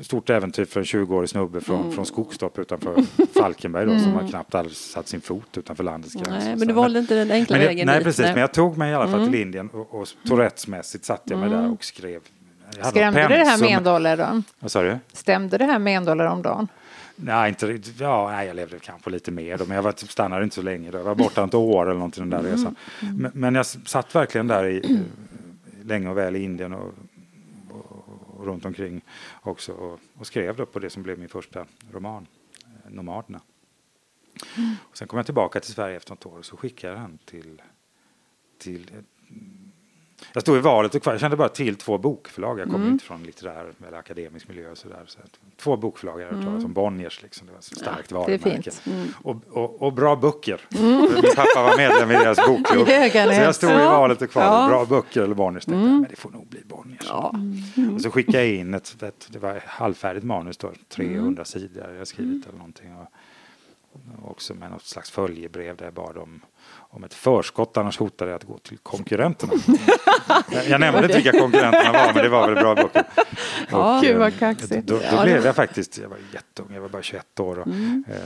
stort 0.00 0.30
äventyr 0.30 0.64
för 0.64 0.80
en 0.80 0.84
20-årig 0.84 1.28
snubbe 1.28 1.60
från, 1.60 1.80
mm. 1.80 1.92
från 1.92 2.06
Skogstorp 2.06 2.58
utanför 2.58 3.04
Falkenberg 3.34 3.86
då, 3.86 3.90
mm. 3.90 4.04
som 4.04 4.12
har 4.12 4.28
knappt 4.28 4.54
alls 4.54 4.78
satt 4.78 5.08
sin 5.08 5.20
fot 5.20 5.58
utanför 5.58 5.84
landets 5.84 6.14
gränser. 6.14 6.32
Nej, 6.32 6.56
men 6.56 6.68
du 6.68 6.74
valde 6.74 6.98
inte 6.98 7.14
den 7.14 7.30
enkla 7.30 7.56
men 7.56 7.66
vägen 7.66 7.86
Nej, 7.86 7.96
dit, 7.96 8.04
precis. 8.04 8.22
Nej. 8.22 8.32
Men 8.32 8.40
jag 8.40 8.52
tog 8.52 8.76
mig 8.76 8.90
i 8.90 8.94
alla 8.94 9.06
fall 9.06 9.20
mm. 9.20 9.32
till 9.32 9.40
Indien 9.40 9.68
och, 9.68 9.94
och 10.00 10.08
Tourettesmässigt 10.28 11.04
satte 11.04 11.32
jag 11.32 11.40
mig 11.40 11.50
där 11.50 11.58
mm. 11.58 11.72
och 11.72 11.84
skrev. 11.84 12.20
Skrämde 12.82 13.28
det 13.28 13.44
här 13.44 13.60
med 13.60 13.70
en 13.70 13.84
dollar 13.84 14.16
då? 14.16 14.42
Vad 14.58 14.70
sa 14.70 14.82
du? 14.82 14.98
Stämde 15.12 15.58
det 15.58 15.64
här 15.64 15.78
med 15.78 15.96
en 15.96 16.04
dollar 16.04 16.26
om 16.26 16.42
dagen? 16.42 16.68
Nej, 17.16 17.48
inte, 17.48 17.80
ja, 17.98 18.30
nej, 18.30 18.46
jag 18.46 18.56
levde 18.56 18.78
kanske 18.78 19.10
lite 19.10 19.30
mer 19.30 19.58
då, 19.58 19.64
men 19.64 19.74
jag 19.74 19.82
var, 19.82 19.94
stannade 19.96 20.44
inte 20.44 20.56
så 20.56 20.62
länge. 20.62 20.90
Då. 20.90 20.98
Jag 20.98 21.04
var 21.04 21.14
borta 21.14 21.44
ett 21.44 21.54
år 21.54 21.82
eller 21.82 21.94
någonting 21.94 22.30
den 22.30 22.30
där 22.30 22.48
mm. 22.48 22.52
resan. 22.52 22.76
Men, 23.00 23.30
men, 23.34 23.54
jag 23.54 23.66
satt 23.66 24.14
verkligen 24.14 24.46
där 24.46 24.66
i, 24.66 25.00
länge 25.84 26.08
och 26.08 26.18
väl 26.18 26.36
i 26.36 26.42
Indien 26.42 26.72
och 26.72 26.94
och 28.46 28.52
runt 28.52 28.64
omkring 28.64 29.04
också 29.42 29.72
och, 29.72 30.00
och 30.14 30.26
skrev 30.26 30.56
då 30.56 30.66
på 30.66 30.78
det 30.78 30.90
som 30.90 31.02
blev 31.02 31.18
min 31.18 31.28
första 31.28 31.66
roman, 31.92 32.26
eh, 32.64 32.90
Nomaderna. 32.90 33.40
Mm. 34.56 34.74
Och 34.90 34.96
sen 34.96 35.08
kom 35.08 35.16
jag 35.16 35.26
tillbaka 35.26 35.60
till 35.60 35.72
Sverige 35.72 35.96
efter 35.96 36.10
något 36.10 36.26
år 36.26 36.38
och 36.38 36.44
så 36.44 36.56
skickade 36.56 36.94
den 36.94 37.18
till, 37.24 37.62
till 38.58 38.90
jag 40.36 40.40
stod 40.42 40.56
i 40.56 40.60
valet 40.60 40.94
och 40.94 41.06
jag 41.06 41.20
kände 41.20 41.36
bara 41.36 41.48
till 41.48 41.76
två 41.76 41.98
bokförlag. 41.98 42.58
Jag 42.58 42.66
kommer 42.66 42.78
mm. 42.78 42.92
inte 42.92 43.04
från 43.04 43.22
litterär 43.22 43.72
eller 43.88 43.98
akademisk 43.98 44.48
miljö 44.48 44.70
och 44.70 44.78
sådär. 44.78 45.02
Så 45.06 45.18
två 45.56 45.76
bokförlag 45.76 46.20
jag 46.20 46.32
mm. 46.32 46.60
som 46.60 46.72
Bonniers, 46.72 47.22
liksom. 47.22 47.46
det 47.46 47.52
var 47.52 47.58
ett 47.58 47.64
starkt 47.64 48.10
ja, 48.10 48.18
varumärke. 48.18 48.70
Mm. 48.86 49.08
Och, 49.22 49.36
och, 49.50 49.82
och, 49.82 49.92
bra 49.92 50.16
böcker. 50.16 50.60
Mm. 50.78 51.00
Min 51.00 51.34
pappa 51.36 51.62
var 51.62 51.76
medlem 51.76 52.10
i 52.10 52.14
deras 52.14 52.46
bokklubb. 52.46 52.86
så 53.12 53.42
jag 53.42 53.54
stod 53.54 53.70
i 53.70 53.74
valet 53.74 54.22
och 54.22 54.30
kvar. 54.30 54.42
Ja. 54.42 54.68
Bra 54.68 54.84
böcker 54.84 55.22
eller 55.22 55.34
Bonniers. 55.34 55.68
Mm. 55.68 55.80
Men 55.80 56.06
det 56.10 56.16
får 56.16 56.30
nog 56.30 56.46
bli 56.46 56.60
Bonniers. 56.64 57.06
Ja. 57.08 57.34
Mm. 57.76 57.94
Och 57.94 58.00
så 58.00 58.10
skickade 58.10 58.38
jag 58.38 58.54
in 58.54 58.74
ett, 58.74 59.02
ett, 59.02 59.28
det 59.30 59.38
var 59.38 59.62
halvfärdigt 59.66 60.26
manus 60.26 60.56
då, 60.56 60.72
300 60.88 61.20
mm. 61.20 61.44
sidor 61.44 61.94
jag 61.98 62.06
skrivit 62.06 62.46
eller 62.46 62.58
någonting. 62.58 62.94
Och, 62.94 63.08
också 64.24 64.54
med 64.54 64.70
något 64.70 64.84
slags 64.84 65.10
följebrev 65.10 65.76
där 65.76 65.84
jag 65.84 65.94
bad 65.94 66.16
om 66.16 66.40
om 66.96 67.04
ett 67.04 67.14
förskott, 67.14 67.76
annars 67.76 67.98
hotade 67.98 68.30
jag 68.30 68.36
att 68.36 68.44
gå 68.44 68.58
till 68.58 68.78
konkurrenterna. 68.78 69.52
jag 70.68 70.80
nämnde 70.80 71.02
inte 71.02 71.14
vilka 71.14 71.40
konkurrenterna 71.40 71.92
var, 71.92 72.12
men 72.14 72.22
det 72.22 72.28
var 72.28 72.46
väl 72.46 72.54
bra 72.54 72.74
böcker. 72.74 73.04
Ja, 73.70 74.00
Gud 74.04 74.16
vad 74.16 74.38
kaxigt. 74.38 74.86
Då, 74.86 75.00
då 75.10 75.22
blev 75.22 75.44
jag 75.44 75.56
faktiskt, 75.56 75.98
jag 75.98 76.08
var 76.08 76.18
jätteung, 76.32 76.68
jag 76.74 76.80
var 76.80 76.88
bara 76.88 77.02
21 77.02 77.40
år. 77.40 77.58
Och, 77.58 77.66
mm. 77.66 78.04
eh, 78.08 78.16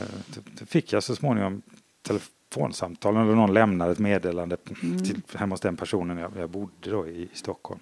då 0.58 0.66
fick 0.66 0.92
jag 0.92 1.02
så 1.02 1.16
småningom 1.16 1.62
telefonsamtal 2.02 3.14
när 3.14 3.24
någon 3.24 3.54
lämnade 3.54 3.92
ett 3.92 3.98
meddelande 3.98 4.56
mm. 4.82 5.04
till, 5.04 5.22
hemma 5.34 5.52
hos 5.52 5.60
den 5.60 5.76
personen 5.76 6.18
jag, 6.18 6.32
jag 6.36 6.50
bodde 6.50 6.90
då 6.90 7.08
i, 7.08 7.22
i 7.22 7.28
Stockholm. 7.32 7.80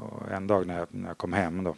Och 0.00 0.32
en 0.32 0.46
dag 0.46 0.66
när 0.66 0.78
jag, 0.78 0.86
när 0.90 1.08
jag 1.08 1.18
kom 1.18 1.32
hem 1.32 1.64
då, 1.64 1.74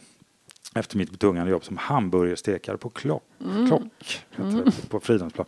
efter 0.75 0.97
mitt 0.97 1.11
betungande 1.11 1.51
jobb 1.51 1.63
som 1.63 1.77
hamburgerstekare 1.77 2.77
på 2.77 2.89
Klock, 2.89 3.23
mm. 3.45 3.67
Klock 3.67 4.23
mm. 4.37 4.71
på 4.89 4.99
Fridhemsplan 4.99 5.47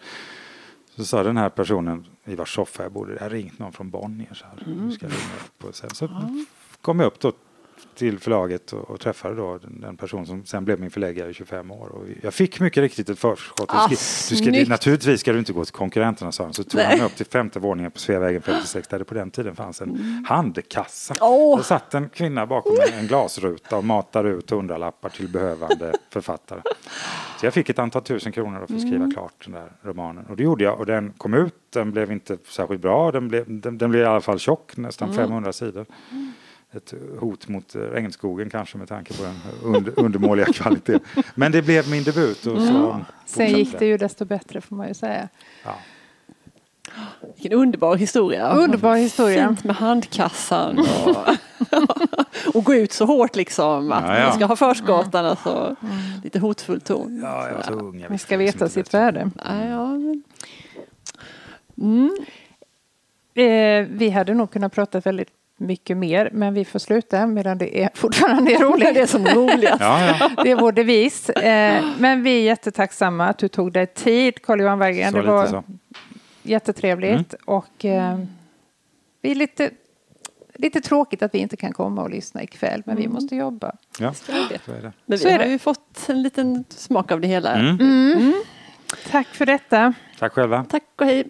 så 0.96 1.06
sa 1.06 1.24
den 1.24 1.38
här 1.38 1.50
personen 1.50 2.06
i 2.26 2.36
vars 2.36 2.56
soffa 2.56 2.84
jag 2.84 2.92
bodde, 2.92 3.14
jag 3.14 3.22
har 3.22 3.30
ringt 3.30 3.60
någon 3.60 3.74
från 3.74 3.90
Bonniers 3.90 4.44
här. 4.44 4.64
Mm. 4.66 4.92
Ska 4.92 5.06
ringa 5.06 5.36
upp 5.46 5.66
och 5.66 5.76
sen 5.76 5.90
så 5.90 6.06
mm. 6.06 6.46
kom 6.82 7.00
jag 7.00 7.08
upp 7.08 7.20
då 7.20 7.32
till 7.96 8.20
förlaget 8.20 8.74
och, 8.74 8.90
och 8.90 9.00
träffade 9.00 9.36
då 9.36 9.58
den, 9.58 9.82
den, 9.82 9.98
person 9.98 10.26
som 10.26 10.46
sen 10.46 10.66
blev 10.66 10.80
min 10.80 10.92
förläggare 10.92 11.30
i 11.30 11.34
25 11.34 11.72
år. 11.72 11.88
Och 11.88 12.06
jag 12.22 12.34
fick 12.34 12.60
mycket 12.60 12.82
riktigt 12.82 13.10
ett 13.10 13.20
förskott. 13.20 13.70
Ah, 13.70 13.88
du 13.88 13.96
ska, 13.96 14.36
du 14.36 14.64
ska, 14.64 14.70
naturligtvis 14.70 15.20
ska 15.20 15.34
du 15.34 15.40
inte 15.40 15.54
gå 15.54 15.66
till 15.66 15.74
konkurrenterna 15.74 16.32
sa 16.32 16.44
han. 16.44 16.54
Så 16.54 16.64
tog 16.64 16.76
Nej. 16.76 16.86
han 16.86 16.98
mig 16.98 17.06
upp 17.06 17.16
till 17.16 17.26
femte 17.26 17.60
våningen 17.60 17.92
på 17.92 18.00
Sveavägen 18.00 18.42
56 18.42 18.88
där 18.88 19.00
det 19.00 19.06
på 19.06 19.14
den 19.14 19.32
tiden 19.32 19.56
fanns 19.56 19.82
en 19.82 19.90
mm. 19.90 20.26
handkassa. 20.30 21.16
Oh. 21.22 21.58
Det 21.58 21.64
satt 21.64 21.94
en 21.94 22.10
kvinna 22.10 22.46
bakom 22.46 22.76
en, 22.88 23.00
en 23.00 23.08
glasruta 23.08 23.78
och 23.78 23.84
matade 23.84 24.30
ut 24.30 24.50
hundralappar 24.50 25.10
till 25.10 25.28
behövande 25.28 25.94
författare. 26.10 26.62
Så 27.40 27.46
jag 27.46 27.54
fick 27.54 27.70
ett 27.70 27.80
antal 27.80 28.02
tusen 28.02 28.32
kronor 28.32 28.66
för 28.68 28.76
att 28.76 28.82
skriva 28.82 28.96
mm. 28.96 29.12
klart 29.12 29.46
den 29.46 29.54
där 29.54 29.72
romanen. 29.82 30.26
Och 30.26 30.36
det 30.36 30.44
gjorde 30.44 30.64
jag 30.64 30.80
och 30.80 30.86
den 30.86 31.14
kom 31.18 31.34
ut. 31.34 31.56
Den 31.70 31.92
blev 31.92 32.12
inte 32.12 32.38
särskilt 32.50 32.82
bra. 32.82 33.12
Den 33.12 33.28
blev, 33.28 33.44
den, 33.48 33.78
den 33.78 33.92
blev 33.92 34.04
i 34.04 34.06
alla 34.06 34.22
fall 34.22 34.40
tjock, 34.40 34.78
nästan 34.78 35.10
mm. 35.10 35.18
500 35.18 35.54
sidor. 35.54 35.86
Mm 36.74 36.84
ett 36.84 36.94
hot 37.20 37.48
mot 37.48 37.76
regnskogen 37.76 38.50
kanske 38.50 38.78
med 38.78 38.88
tanke 38.88 39.14
på 39.14 39.24
den 39.24 39.36
under, 39.64 40.00
undermåliga 40.00 40.46
kvaliteten. 40.54 41.00
Men 41.36 41.52
det 41.52 41.62
blev 41.62 41.90
min 41.90 42.04
debut. 42.04 42.46
Och 42.46 42.62
så 42.62 42.74
ja. 42.74 43.02
Sen 43.26 43.58
gick 43.58 43.80
det 43.80 43.86
ju 43.86 43.98
desto 43.98 44.26
bättre 44.26 44.62
får 44.62 44.76
man 44.76 44.88
ju 44.88 44.94
säga. 44.94 45.30
Ja. 45.64 45.76
Vilken 47.36 47.54
underbar 47.54 47.96
historia. 47.96 48.54
Underbar 48.54 48.96
historia. 48.96 49.48
Fint 49.48 49.64
med 49.64 49.76
handkassan 49.76 50.80
och, 50.80 51.18
och 52.56 52.64
gå 52.64 52.76
ut 52.76 52.92
så 52.92 53.06
hårt 53.06 53.36
liksom. 53.36 53.92
Att 53.92 54.04
ja, 54.04 54.20
ja. 54.20 54.26
man 54.26 54.34
ska 54.34 54.46
ha 54.46 54.56
förskottarna 54.56 55.20
mm. 55.20 55.30
alltså. 55.30 55.76
Mm. 55.82 55.96
Lite 56.24 56.40
hotfull 56.40 56.82
ton. 56.82 57.20
Ja, 57.24 57.50
jag 57.50 57.66
så 57.66 57.74
ung. 57.74 58.06
Man 58.10 58.20
ska 58.20 58.38
veta 58.38 58.70
sitt 58.70 58.94
värde. 58.94 59.30
Ja. 59.46 60.00
Mm. 61.78 62.18
Eh, 63.36 63.88
vi 63.90 64.10
hade 64.10 64.34
nog 64.34 64.52
kunnat 64.52 64.74
prata 64.74 65.00
väldigt 65.00 65.30
mycket 65.58 65.98
mer, 65.98 66.30
men 66.34 66.54
vi 66.54 66.66
får 66.66 66.80
sluta 66.80 67.28
medan 67.28 67.58
det 67.58 67.84
är 67.84 67.90
fortfarande 67.98 68.54
är 68.54 68.60
roligt. 68.60 68.94
det 68.94 69.02
är 69.02 69.06
som 69.06 69.26
roligast. 69.28 69.82
ja, 69.82 70.16
ja. 70.20 70.44
Det 70.44 70.52
är 70.52 70.56
vår 70.56 70.72
devis. 70.72 71.30
Eh, 71.30 71.86
men 71.98 72.24
vi 72.24 72.40
är 72.40 72.42
jättetacksamma 72.42 73.28
att 73.28 73.38
du 73.38 73.48
tog 73.48 73.72
dig 73.72 73.88
tid, 73.88 74.42
Carl-Johan 74.42 74.80
Berggren. 74.80 75.14
Det 75.14 75.22
var 75.22 75.48
så. 75.48 75.64
jättetrevligt. 76.44 77.34
Mm. 77.34 77.44
Och 77.46 77.86
eh, 77.86 78.20
vi 79.22 79.32
är 79.32 79.36
lite, 79.36 79.72
lite 80.54 80.82
tråkigt 80.82 81.24
att 81.24 81.34
vi 81.34 81.40
inte 81.40 81.58
kan 81.58 81.74
komma 81.74 82.02
och 82.02 82.10
lyssna 82.10 82.44
ikväll, 82.44 82.84
men 82.86 82.98
mm. 82.98 83.10
vi 83.10 83.14
måste 83.14 83.36
jobba. 83.36 83.76
Ja, 84.00 84.14
så 84.14 84.32
är 84.32 84.82
det. 84.82 84.92
Men 85.06 85.18
vi 85.18 85.32
har 85.32 85.46
ju 85.46 85.60
fått 85.60 86.10
en 86.10 86.22
liten 86.22 86.64
smak 86.70 87.12
av 87.12 87.22
det 87.22 87.28
hela. 87.28 87.56
Mm. 87.56 87.80
Mm. 87.80 88.34
Tack 89.12 89.28
för 89.28 89.46
detta. 89.46 89.94
Tack 90.20 90.34
själva. 90.34 90.66
Tack 90.70 90.84
och 90.96 91.06
hej. 91.06 91.30